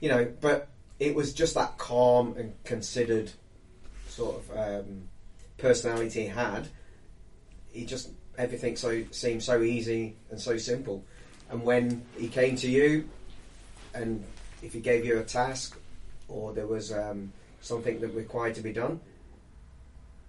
you 0.00 0.08
know, 0.08 0.32
but 0.40 0.68
it 0.98 1.14
was 1.14 1.32
just 1.32 1.54
that 1.54 1.78
calm 1.78 2.34
and 2.36 2.52
considered 2.64 3.32
sort 4.08 4.36
of 4.36 4.56
um, 4.56 5.08
personality 5.58 6.22
he 6.22 6.28
had. 6.28 6.68
He 7.72 7.84
just 7.84 8.10
everything 8.38 8.76
so 8.76 9.04
seemed 9.10 9.42
so 9.42 9.62
easy 9.62 10.16
and 10.30 10.40
so 10.40 10.56
simple. 10.56 11.04
And 11.50 11.62
when 11.62 12.04
he 12.16 12.28
came 12.28 12.56
to 12.56 12.70
you, 12.70 13.08
and 13.92 14.24
if 14.62 14.72
he 14.72 14.80
gave 14.80 15.04
you 15.04 15.18
a 15.18 15.24
task 15.24 15.78
or 16.28 16.52
there 16.52 16.66
was 16.66 16.92
um, 16.92 17.32
something 17.60 18.00
that 18.00 18.08
required 18.08 18.54
to 18.56 18.62
be 18.62 18.72
done, 18.72 19.00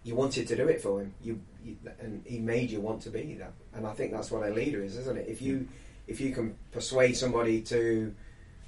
you 0.04 0.16
wanted 0.16 0.48
to 0.48 0.56
do 0.56 0.68
it 0.68 0.82
for 0.82 1.02
him. 1.02 1.14
You, 1.22 1.40
you 1.64 1.78
and 2.00 2.24
he 2.26 2.40
made 2.40 2.70
you 2.70 2.80
want 2.80 3.02
to 3.04 3.10
be 3.10 3.36
that. 3.36 3.54
And 3.74 3.88
I 3.88 3.94
think 3.94 4.12
that's 4.12 4.30
what 4.30 4.48
a 4.48 4.54
leader 4.54 4.84
is, 4.84 4.98
isn't 4.98 5.18
it? 5.18 5.28
If 5.28 5.42
you 5.42 5.68
if 6.08 6.20
you 6.22 6.32
can 6.32 6.56
persuade 6.72 7.16
somebody 7.18 7.62
to 7.62 8.14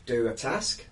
do 0.05 0.27
a 0.27 0.33
task 0.33 0.83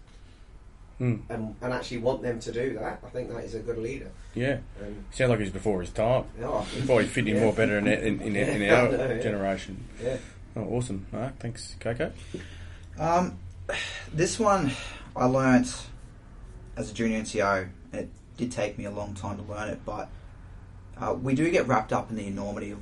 Hmm. 0.98 1.16
and, 1.28 1.56
and 1.62 1.74
actually 1.74 1.98
want 1.98 2.22
them 2.22 2.40
to 2.40 2.54
do 2.54 2.76
that, 2.76 3.02
I 3.06 3.10
think 3.10 3.30
that 3.30 3.44
is 3.44 3.54
a 3.54 3.60
good 3.60 3.78
leader. 3.78 4.10
Yeah. 4.34 4.60
And 4.82 5.04
Sounds 5.12 5.30
like 5.30 5.40
he's 5.42 5.50
before 5.50 5.82
his 5.82 5.90
time. 5.90 6.24
oh, 6.42 6.66
Probably 6.86 7.06
fitting 7.06 7.36
yeah. 7.36 7.42
more 7.42 7.52
better 7.52 7.78
in, 7.80 7.86
in, 7.88 8.22
in, 8.22 8.36
in 8.38 8.62
Yeah, 8.62 8.74
our 8.80 8.88
I 8.88 8.92
know, 8.92 9.10
yeah. 9.16 9.20
generation. 9.22 9.84
Yeah. 10.02 10.18
Oh, 10.56 10.62
awesome. 10.62 11.06
All 11.14 11.20
right, 11.20 11.34
thanks, 11.38 11.76
Kaukau. 11.82 12.14
Um, 12.98 13.38
this 14.14 14.40
one 14.40 14.72
I 15.18 15.26
learnt 15.26 15.76
as 16.78 16.92
a 16.92 16.94
junior 16.94 17.20
NCO. 17.22 17.68
and 17.92 18.02
It 18.04 18.10
did 18.38 18.54
take 18.54 18.78
me 18.78 18.86
a 18.86 18.92
long 18.92 19.16
time 19.16 19.36
to 19.38 19.44
learn 19.44 19.68
it, 19.68 19.80
but 19.86 20.08
uh, 20.98 21.14
we 21.14 21.36
do 21.36 21.52
get 21.52 21.68
wrapped 21.68 21.92
up 21.92 22.10
in 22.10 22.16
the 22.16 22.26
enormity 22.28 22.72
of 22.72 22.80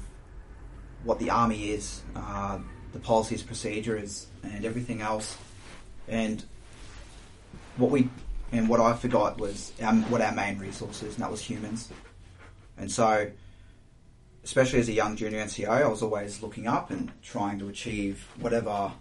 what 1.04 1.17
the 1.17 1.32
army 1.32 1.71
is, 1.71 2.02
uh, 2.15 2.60
the 2.94 3.00
policies, 3.00 3.44
procedures, 3.44 4.28
and 4.44 4.66
everything 4.66 5.02
else. 5.02 5.38
And 6.08 6.44
what 7.78 7.92
we 7.92 8.10
and 8.52 8.70
what 8.70 8.80
I 8.80 8.94
forgot 8.94 9.40
was 9.40 9.74
um, 9.82 10.10
what 10.12 10.22
our 10.22 10.32
main 10.32 10.60
resource 10.60 11.02
is, 11.02 11.16
and 11.16 11.24
that 11.24 11.32
was 11.32 11.42
humans. 11.42 11.90
And 12.78 12.92
so, 12.92 13.32
especially 14.44 14.80
as 14.80 14.90
a 14.90 14.94
young 14.94 15.16
junior 15.16 15.44
NCO, 15.44 15.68
I 15.68 15.88
was 15.88 16.04
always 16.04 16.42
looking 16.44 16.68
up 16.68 16.92
and 16.92 17.12
trying 17.24 17.58
to 17.60 17.68
achieve 17.68 18.28
whatever 18.40 18.92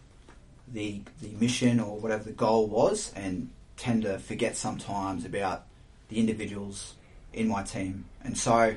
the 0.73 1.03
the 1.21 1.29
mission 1.39 1.81
or 1.81 1.99
whatever 1.99 2.25
the 2.25 2.33
goal 2.33 2.67
was, 2.67 3.13
and 3.15 3.51
tend 3.77 4.03
to 4.03 4.19
forget 4.19 4.57
sometimes 4.57 5.25
about 5.25 5.67
the 6.09 6.19
individuals 6.19 6.95
in 7.33 7.49
my 7.49 7.63
team. 7.63 8.07
And 8.25 8.39
so, 8.39 8.77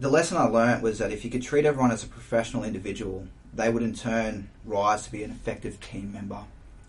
the 0.00 0.08
lesson 0.08 0.38
I 0.38 0.44
learnt 0.44 0.82
was 0.82 0.98
that 0.98 1.12
if 1.12 1.24
you 1.24 1.30
could 1.30 1.42
treat 1.42 1.66
everyone 1.66 1.90
as 1.90 2.02
a 2.02 2.08
professional 2.08 2.64
individual, 2.64 3.26
they 3.54 3.70
would 3.70 3.82
in 3.82 3.94
turn 3.94 4.48
rise 4.64 5.04
to 5.04 5.12
be 5.12 5.22
an 5.24 5.30
effective 5.30 5.80
team 5.80 6.12
member. 6.12 6.42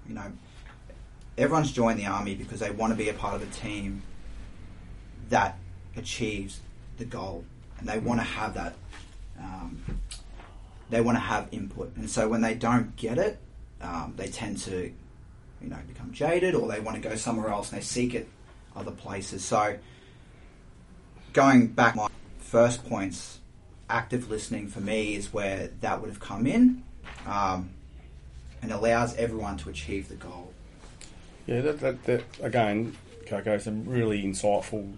You 0.07 0.15
know, 0.15 0.31
everyone's 1.37 1.71
joined 1.71 1.99
the 1.99 2.05
army 2.05 2.35
because 2.35 2.59
they 2.59 2.71
want 2.71 2.91
to 2.91 2.97
be 2.97 3.09
a 3.09 3.13
part 3.13 3.35
of 3.35 3.41
a 3.41 3.51
team 3.51 4.03
that 5.29 5.57
achieves 5.95 6.61
the 6.97 7.05
goal, 7.05 7.43
and 7.79 7.87
they 7.87 7.99
want 7.99 8.19
to 8.19 8.25
have 8.25 8.53
that. 8.53 8.75
Um, 9.39 9.83
they 10.89 11.01
want 11.01 11.17
to 11.17 11.21
have 11.21 11.47
input, 11.51 11.95
and 11.95 12.09
so 12.09 12.27
when 12.27 12.41
they 12.41 12.53
don't 12.53 12.95
get 12.95 13.17
it, 13.17 13.39
um, 13.81 14.13
they 14.15 14.27
tend 14.27 14.57
to, 14.59 14.91
you 15.61 15.69
know, 15.69 15.79
become 15.87 16.11
jaded, 16.11 16.55
or 16.55 16.67
they 16.67 16.79
want 16.79 17.01
to 17.01 17.09
go 17.09 17.15
somewhere 17.15 17.49
else 17.49 17.71
and 17.71 17.81
they 17.81 17.83
seek 17.83 18.13
it 18.13 18.27
other 18.75 18.91
places. 18.91 19.43
So, 19.43 19.77
going 21.33 21.67
back, 21.67 21.95
my 21.95 22.09
first 22.39 22.87
points, 22.87 23.39
active 23.93 24.29
listening 24.29 24.67
for 24.67 24.79
me 24.79 25.15
is 25.15 25.31
where 25.31 25.69
that 25.81 26.01
would 26.01 26.09
have 26.09 26.19
come 26.19 26.47
in, 26.47 26.83
um, 27.27 27.69
and 28.61 28.71
allows 28.71 29.15
everyone 29.17 29.55
to 29.57 29.69
achieve 29.69 30.09
the 30.09 30.15
goal. 30.15 30.51
Yeah, 31.45 31.61
that, 31.61 31.79
that, 31.81 32.03
that 32.05 32.23
again, 32.41 32.97
Kaukau, 33.25 33.61
some 33.61 33.85
really 33.85 34.23
insightful, 34.23 34.97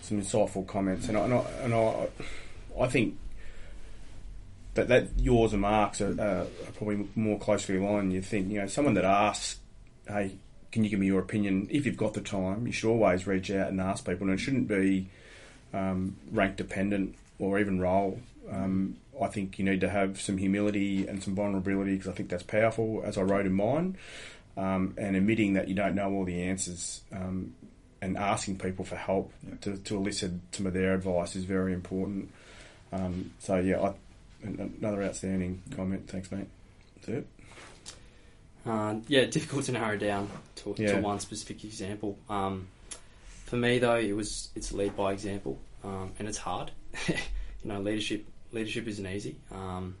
some 0.00 0.20
insightful 0.20 0.66
comments, 0.66 1.08
and 1.08 1.16
I, 1.16 1.24
and 1.24 1.34
I, 1.34 1.38
and 1.62 1.74
I, 1.74 2.08
I 2.80 2.88
think 2.88 3.18
that 4.74 4.88
that 4.88 5.08
yours 5.18 5.52
and 5.52 5.62
Mark's 5.62 6.00
are, 6.00 6.20
are 6.20 6.46
probably 6.76 7.08
more 7.14 7.38
closely 7.38 7.76
aligned. 7.76 8.12
You 8.12 8.22
think, 8.22 8.50
you 8.50 8.60
know, 8.60 8.66
someone 8.66 8.94
that 8.94 9.04
asks, 9.04 9.60
"Hey, 10.08 10.38
can 10.72 10.82
you 10.82 10.90
give 10.90 10.98
me 10.98 11.06
your 11.06 11.20
opinion?" 11.20 11.68
If 11.70 11.86
you've 11.86 11.96
got 11.96 12.14
the 12.14 12.20
time, 12.20 12.66
you 12.66 12.72
should 12.72 12.90
always 12.90 13.28
reach 13.28 13.50
out 13.50 13.68
and 13.68 13.80
ask 13.80 14.04
people, 14.04 14.26
and 14.26 14.34
it 14.34 14.42
shouldn't 14.42 14.66
be 14.66 15.08
um, 15.72 16.16
rank 16.32 16.56
dependent 16.56 17.14
or 17.42 17.58
even 17.58 17.80
role. 17.80 18.20
Um, 18.50 18.96
I 19.20 19.26
think 19.26 19.58
you 19.58 19.64
need 19.64 19.80
to 19.80 19.90
have 19.90 20.20
some 20.20 20.38
humility 20.38 21.06
and 21.06 21.22
some 21.22 21.34
vulnerability 21.34 21.92
because 21.96 22.08
I 22.08 22.12
think 22.12 22.28
that's 22.30 22.42
powerful, 22.42 23.02
as 23.04 23.18
I 23.18 23.22
wrote 23.22 23.46
in 23.46 23.52
mine 23.52 23.96
um, 24.56 24.94
and 24.96 25.16
admitting 25.16 25.54
that 25.54 25.68
you 25.68 25.74
don't 25.74 25.94
know 25.94 26.10
all 26.12 26.24
the 26.24 26.42
answers 26.42 27.02
um, 27.12 27.54
and 28.00 28.16
asking 28.16 28.58
people 28.58 28.84
for 28.84 28.96
help 28.96 29.32
Yeah. 29.46 29.54
to, 29.62 29.76
to 29.76 29.96
elicit 29.96 30.32
some 30.52 30.66
of 30.66 30.72
their 30.72 30.94
advice 30.94 31.36
is 31.36 31.44
very 31.44 31.72
important. 31.72 32.30
Um, 32.92 33.32
so 33.38 33.56
yeah, 33.56 33.80
I, 33.80 33.94
another 34.44 35.02
outstanding 35.02 35.62
comment. 35.74 36.08
Thanks, 36.08 36.30
mate. 36.30 36.46
That's 36.96 37.08
it. 37.08 37.26
Uh, 38.64 38.96
yeah, 39.08 39.24
difficult 39.24 39.64
to 39.64 39.72
narrow 39.72 39.96
down 39.96 40.30
to, 40.56 40.74
Yeah. 40.78 40.92
to 40.92 41.00
one 41.00 41.18
specific 41.20 41.64
example. 41.64 42.16
Um, 42.30 42.68
for 43.46 43.56
me, 43.56 43.78
though, 43.78 43.96
it 43.96 44.12
was 44.12 44.48
it's 44.54 44.72
lead 44.72 44.96
by 44.96 45.12
example, 45.12 45.58
um, 45.84 46.12
and 46.18 46.28
it's 46.28 46.38
hard. 46.38 46.70
you 47.08 47.16
know, 47.64 47.80
leadership 47.80 48.26
leadership 48.52 48.86
isn't 48.86 49.06
easy. 49.06 49.36
Um, 49.50 49.96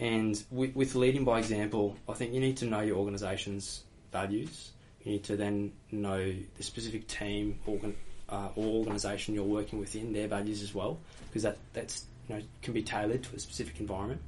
and 0.00 0.42
with, 0.50 0.74
with 0.74 0.94
leading 0.94 1.24
by 1.24 1.38
example, 1.38 1.96
I 2.08 2.14
think 2.14 2.32
you 2.32 2.40
need 2.40 2.56
to 2.58 2.66
know 2.66 2.80
your 2.80 2.96
organisation's 2.96 3.84
values. 4.12 4.72
You 5.02 5.12
need 5.12 5.24
to 5.24 5.36
then 5.36 5.72
know 5.90 6.34
the 6.56 6.62
specific 6.62 7.06
team 7.06 7.58
organ, 7.66 7.94
uh, 8.28 8.48
or 8.56 8.64
organisation 8.78 9.34
you're 9.34 9.44
working 9.44 9.78
within, 9.78 10.12
their 10.12 10.28
values 10.28 10.62
as 10.62 10.74
well, 10.74 10.98
because 11.28 11.42
that 11.42 11.58
that's 11.72 12.04
you 12.28 12.36
know 12.36 12.42
can 12.62 12.72
be 12.74 12.82
tailored 12.82 13.22
to 13.24 13.36
a 13.36 13.38
specific 13.38 13.80
environment 13.80 14.20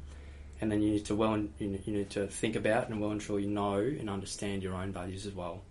and 0.61 0.71
then 0.73 0.83
you 0.83 0.91
need 0.93 1.05
to 1.05 1.15
well 1.15 1.37
you 1.59 1.81
need- 1.87 2.11
to 2.11 2.27
think 2.27 2.57
about 2.57 2.89
and 2.89 3.01
well 3.01 3.11
ensure 3.11 3.39
you 3.39 3.49
know 3.49 3.77
and 3.77 4.09
understand 4.09 4.63
your 4.63 4.75
own 4.75 4.93
values 4.93 5.27
as 5.27 5.35
well. 5.35 5.63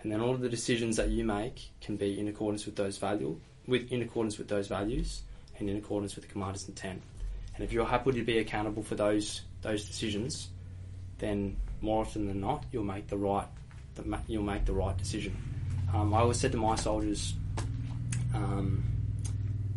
And 0.00 0.12
then 0.12 0.20
all 0.20 0.34
of 0.34 0.40
the 0.40 0.48
decisions 0.48 0.96
that 0.96 1.08
you 1.08 1.24
make 1.24 1.70
can 1.80 1.96
be 1.96 2.18
in 2.18 2.28
accordance 2.28 2.66
with 2.66 2.76
those 2.76 2.98
value 2.98 3.40
with 3.66 3.90
in 3.90 4.02
accordance 4.02 4.38
with 4.38 4.48
those 4.48 4.68
values 4.68 5.22
and 5.58 5.68
in 5.68 5.76
accordance 5.76 6.16
with 6.16 6.26
the 6.26 6.32
commander's 6.32 6.68
intent. 6.68 7.02
And 7.54 7.64
if 7.64 7.72
you're 7.72 7.86
happy 7.86 8.12
to 8.12 8.22
be 8.22 8.38
accountable 8.38 8.82
for 8.82 8.94
those 8.94 9.42
those 9.62 9.84
decisions, 9.84 10.48
then 11.18 11.56
more 11.80 12.02
often 12.02 12.26
than 12.26 12.40
not 12.40 12.64
you'll 12.72 12.84
make 12.84 13.06
the 13.08 13.16
right 13.16 13.46
the, 13.94 14.18
you'll 14.26 14.42
make 14.42 14.64
the 14.64 14.72
right 14.72 14.96
decision. 14.96 15.36
Um, 15.92 16.12
I 16.12 16.20
always 16.20 16.38
said 16.38 16.52
to 16.52 16.58
my 16.58 16.74
soldiers 16.74 17.34
um, 18.34 18.82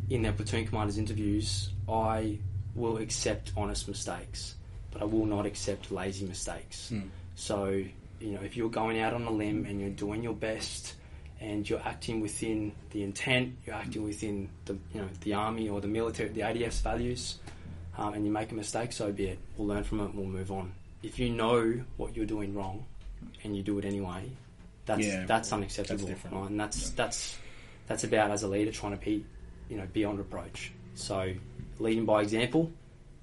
in 0.09 0.23
their 0.23 0.31
platoon 0.31 0.65
commanders 0.65 0.97
interviews, 0.97 1.69
I 1.87 2.39
will 2.73 2.97
accept 2.97 3.51
honest 3.55 3.87
mistakes, 3.87 4.55
but 4.91 5.01
I 5.01 5.05
will 5.05 5.25
not 5.25 5.45
accept 5.45 5.91
lazy 5.91 6.25
mistakes. 6.25 6.91
So, 7.35 7.65
you 8.19 8.31
know, 8.31 8.41
if 8.41 8.57
you're 8.57 8.69
going 8.69 8.99
out 8.99 9.13
on 9.13 9.23
a 9.25 9.31
limb 9.31 9.65
and 9.65 9.79
you're 9.79 9.91
doing 9.91 10.23
your 10.23 10.33
best 10.33 10.95
and 11.39 11.69
you're 11.69 11.81
acting 11.85 12.21
within 12.21 12.71
the 12.91 13.03
intent, 13.03 13.55
you're 13.65 13.75
acting 13.75 14.03
within 14.03 14.49
the, 14.65 14.73
you 14.93 15.01
know, 15.01 15.07
the 15.21 15.33
army 15.33 15.69
or 15.69 15.81
the 15.81 15.87
military, 15.87 16.29
the 16.29 16.41
ADF's 16.41 16.81
values, 16.81 17.37
um, 17.97 18.13
and 18.13 18.25
you 18.25 18.31
make 18.31 18.51
a 18.51 18.55
mistake, 18.55 18.91
so 18.91 19.11
be 19.11 19.27
it. 19.27 19.39
We'll 19.55 19.67
learn 19.67 19.83
from 19.83 19.99
it 20.01 20.13
we'll 20.13 20.25
move 20.25 20.51
on. 20.51 20.73
If 21.03 21.19
you 21.19 21.29
know 21.29 21.81
what 21.97 22.15
you're 22.15 22.25
doing 22.25 22.53
wrong 22.53 22.85
and 23.43 23.55
you 23.55 23.63
do 23.63 23.77
it 23.79 23.85
anyway, 23.85 24.31
that's 24.85 25.05
Yeah, 25.05 25.25
that's 25.25 25.51
unacceptable. 25.53 26.07
that's 26.07 26.25
right? 26.25 26.49
And 26.49 26.59
that's 26.59 26.89
that's 26.91 27.37
that's 27.87 28.03
about 28.03 28.31
as 28.31 28.43
a 28.43 28.47
leader 28.47 28.71
trying 28.71 28.97
to 28.97 29.03
be, 29.03 29.25
you 29.69 29.77
know, 29.77 29.87
beyond 29.93 30.17
reproach. 30.17 30.71
So 30.95 31.33
leading 31.79 32.05
by 32.05 32.21
example 32.21 32.71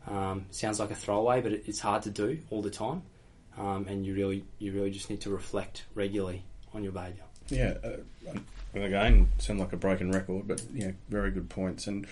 um, 0.07 0.47
sounds 0.51 0.79
like 0.79 0.91
a 0.91 0.95
throwaway, 0.95 1.41
but 1.41 1.53
it, 1.53 1.65
it's 1.67 1.81
hard 1.81 2.03
to 2.03 2.11
do 2.11 2.39
all 2.51 2.63
the 2.63 2.71
time, 2.71 3.03
um, 3.59 3.87
and 3.89 4.05
you 4.07 4.15
really 4.15 4.45
you 4.59 4.73
really 4.73 4.91
just 4.91 5.11
need 5.11 5.21
to 5.23 5.31
reflect 5.31 5.85
regularly 5.95 6.45
on 6.73 6.83
your 6.83 6.93
behaviour. 6.93 7.25
Yeah, 7.49 7.75
uh, 7.85 8.39
again, 8.75 9.31
sound 9.39 9.61
like 9.61 9.73
a 9.73 9.77
broken 9.77 10.11
record, 10.11 10.49
but 10.49 10.63
know, 10.87 10.95
very 11.09 11.31
good 11.31 11.49
points. 11.49 11.87
And 11.87 12.07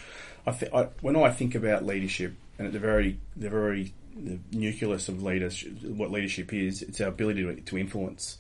I, 0.47 0.53
th- 0.53 0.73
I 0.73 0.89
when 1.01 1.17
I 1.17 1.31
think 1.31 1.55
about 1.55 1.85
leadership, 1.85 2.35
and 2.59 2.67
at 2.67 2.73
the 2.73 2.79
very 2.79 3.19
the 3.37 3.51
very 3.51 3.93
the 4.15 4.39
nucleus 4.53 5.09
of 5.09 5.23
leadership, 5.23 5.83
what 5.83 6.11
leadership 6.11 6.53
is, 6.53 6.83
it's 6.83 7.01
our 7.01 7.09
ability 7.09 7.43
to, 7.43 7.61
to 7.61 7.79
influence. 7.79 8.39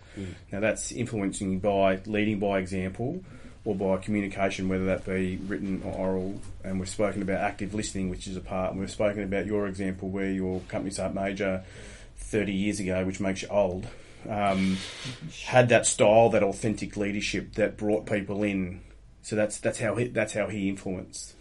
Now 0.51 0.61
that's 0.61 0.93
influencing 0.93 1.61
by 1.61 2.01
leading 2.07 2.38
by 2.38 2.59
example 2.59 3.22
or 3.64 3.74
by 3.74 3.97
communication, 3.99 4.68
whether 4.68 4.86
that 4.86 5.07
be 5.07 5.36
written 5.47 5.82
or 5.84 5.93
oral. 5.95 6.40
And 6.64 6.78
we've 6.78 6.88
spoken 6.88 7.22
about 7.22 7.40
active 7.40 7.74
listening, 7.74 8.11
which 8.11 8.26
is 8.26 8.36
a 8.36 8.40
part. 8.40 8.72
And 8.72 8.80
we've 8.80 8.90
spoken 8.90 9.22
about 9.22 9.47
your 9.47 9.66
example 9.66 10.09
where 10.09 10.30
your 10.30 10.61
company 10.68 10.90
sergeant 10.90 11.14
major 11.14 11.64
30 12.16 12.53
years 12.53 12.80
ago, 12.80 13.05
which 13.05 13.20
makes 13.20 13.43
you 13.43 13.49
old, 13.49 13.86
um, 14.28 14.76
had 15.44 15.68
that 15.70 15.86
style, 15.86 16.30
that 16.30 16.42
authentic 16.42 16.96
leadership 16.96 17.54
that 17.54 17.76
brought 17.76 18.06
people 18.06 18.42
in. 18.42 18.80
So 19.22 19.36
that's 19.36 19.58
that's 19.58 19.78
how 19.78 19.94
he, 19.94 20.08
that's 20.08 20.34
how 20.34 20.48
he 20.48 20.68
influenced. 20.68 21.34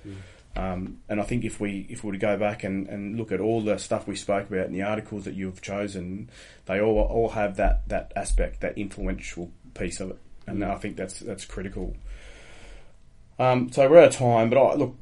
Um, 0.56 1.00
and 1.08 1.22
I 1.22 1.24
think 1.24 1.46
if 1.46 1.60
we 1.60 1.88
if 1.90 2.04
we 2.04 2.08
were 2.08 2.14
to 2.14 2.20
go 2.20 2.38
back 2.38 2.64
and, 2.64 2.88
and 2.88 3.18
look 3.18 3.32
at 3.32 3.40
all 3.40 3.62
the 3.62 3.78
stuff 3.78 4.08
we 4.08 4.16
spoke 4.16 4.50
about 4.50 4.68
in 4.68 4.74
the 4.74 4.82
articles 4.82 5.24
that 5.24 5.34
you've 5.34 5.62
chosen, 5.62 6.30
they 6.66 6.82
all 6.82 7.00
all 7.00 7.30
have 7.30 7.56
that, 7.56 7.88
that 7.88 8.12
aspect, 8.16 8.62
that 8.62 8.78
influential 8.78 9.52
piece 9.74 10.00
of 10.00 10.12
it, 10.12 10.20
and 10.48 10.64
I 10.64 10.76
think 10.76 10.98
that's 10.98 11.20
that's 11.20 11.46
critical. 11.46 11.96
Um, 13.40 13.72
so 13.72 13.90
we're 13.90 14.00
out 14.00 14.10
of 14.10 14.16
time, 14.16 14.50
but 14.50 14.60
I, 14.62 14.76
look, 14.76 14.96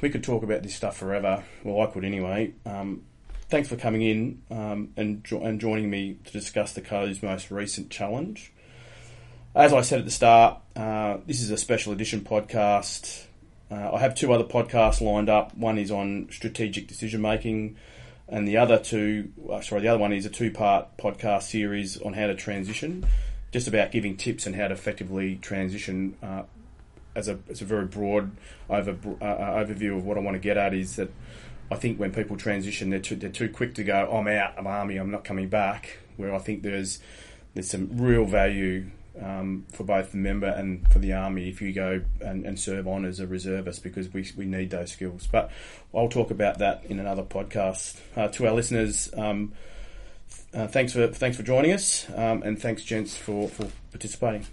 we 0.00 0.10
could 0.10 0.22
talk 0.22 0.42
about 0.44 0.62
this 0.62 0.74
stuff 0.74 0.98
forever. 0.98 1.42
Well, 1.64 1.80
I 1.80 1.90
could 1.90 2.04
anyway. 2.04 2.52
Um, 2.64 3.02
thanks 3.50 3.68
for 3.68 3.76
coming 3.76 4.02
in 4.02 4.42
um, 4.50 4.90
and 4.96 5.24
jo- 5.24 5.42
and 5.42 5.60
joining 5.60 5.90
me 5.90 6.16
to 6.24 6.32
discuss 6.32 6.72
the 6.72 6.80
Cove's 6.80 7.22
most 7.22 7.50
recent 7.50 7.90
challenge. 7.90 8.52
As 9.54 9.72
I 9.72 9.80
said 9.80 9.98
at 9.98 10.04
the 10.04 10.12
start, 10.12 10.60
uh, 10.76 11.18
this 11.26 11.42
is 11.42 11.50
a 11.50 11.56
special 11.56 11.92
edition 11.92 12.20
podcast. 12.20 13.24
Uh, 13.68 13.92
I 13.92 13.98
have 13.98 14.14
two 14.14 14.32
other 14.32 14.44
podcasts 14.44 15.00
lined 15.00 15.28
up. 15.28 15.56
One 15.56 15.78
is 15.78 15.90
on 15.90 16.28
strategic 16.30 16.86
decision 16.86 17.20
making, 17.20 17.76
and 18.28 18.46
the 18.46 18.56
other 18.56 18.78
two, 18.78 19.32
uh, 19.50 19.60
sorry, 19.60 19.82
the 19.82 19.88
other 19.88 19.98
one 19.98 20.12
is 20.12 20.24
a 20.24 20.30
two-part 20.30 20.96
podcast 20.96 21.42
series 21.42 22.00
on 22.00 22.12
how 22.12 22.28
to 22.28 22.36
transition, 22.36 23.04
just 23.50 23.66
about 23.66 23.90
giving 23.90 24.16
tips 24.16 24.46
on 24.46 24.52
how 24.52 24.68
to 24.68 24.74
effectively 24.74 25.36
transition. 25.36 26.16
Uh, 26.22 26.42
as 27.16 27.26
a, 27.26 27.36
as 27.50 27.60
a 27.60 27.64
very 27.64 27.86
broad 27.86 28.30
over, 28.68 28.96
uh, 29.20 29.24
uh, 29.24 29.64
overview 29.64 29.96
of 29.96 30.04
what 30.04 30.16
I 30.16 30.20
want 30.20 30.36
to 30.36 30.38
get 30.38 30.56
at 30.56 30.72
is 30.72 30.94
that 30.94 31.10
I 31.70 31.76
think 31.76 31.98
when 31.98 32.12
people 32.12 32.36
transition, 32.36 32.90
they're 32.90 32.98
too, 32.98 33.16
they're 33.16 33.30
too 33.30 33.48
quick 33.48 33.74
to 33.76 33.84
go, 33.84 34.10
I'm 34.10 34.26
out 34.26 34.58
of 34.58 34.66
army, 34.66 34.96
I'm 34.96 35.10
not 35.10 35.24
coming 35.24 35.48
back. 35.48 35.98
Where 36.16 36.34
I 36.34 36.38
think 36.38 36.62
there's 36.62 36.98
there's 37.54 37.70
some 37.70 37.88
real 37.92 38.24
value 38.24 38.90
um, 39.20 39.66
for 39.72 39.84
both 39.84 40.12
the 40.12 40.18
member 40.18 40.46
and 40.46 40.90
for 40.92 40.98
the 40.98 41.12
army 41.12 41.48
if 41.48 41.60
you 41.60 41.72
go 41.72 42.02
and, 42.20 42.46
and 42.46 42.58
serve 42.58 42.86
on 42.86 43.04
as 43.04 43.20
a 43.20 43.26
reservist 43.26 43.82
because 43.82 44.12
we, 44.12 44.26
we 44.36 44.44
need 44.44 44.70
those 44.70 44.92
skills. 44.92 45.28
But 45.30 45.50
I'll 45.94 46.08
talk 46.08 46.30
about 46.30 46.58
that 46.58 46.84
in 46.84 46.98
another 46.98 47.22
podcast. 47.22 47.98
Uh, 48.16 48.28
to 48.28 48.46
our 48.46 48.54
listeners, 48.54 49.10
um, 49.16 49.52
uh, 50.54 50.66
thanks 50.68 50.92
for 50.92 51.06
thanks 51.08 51.36
for 51.36 51.42
joining 51.42 51.72
us, 51.72 52.06
um, 52.14 52.42
and 52.42 52.60
thanks, 52.60 52.82
gents, 52.82 53.16
for, 53.16 53.48
for 53.48 53.68
participating. 53.90 54.46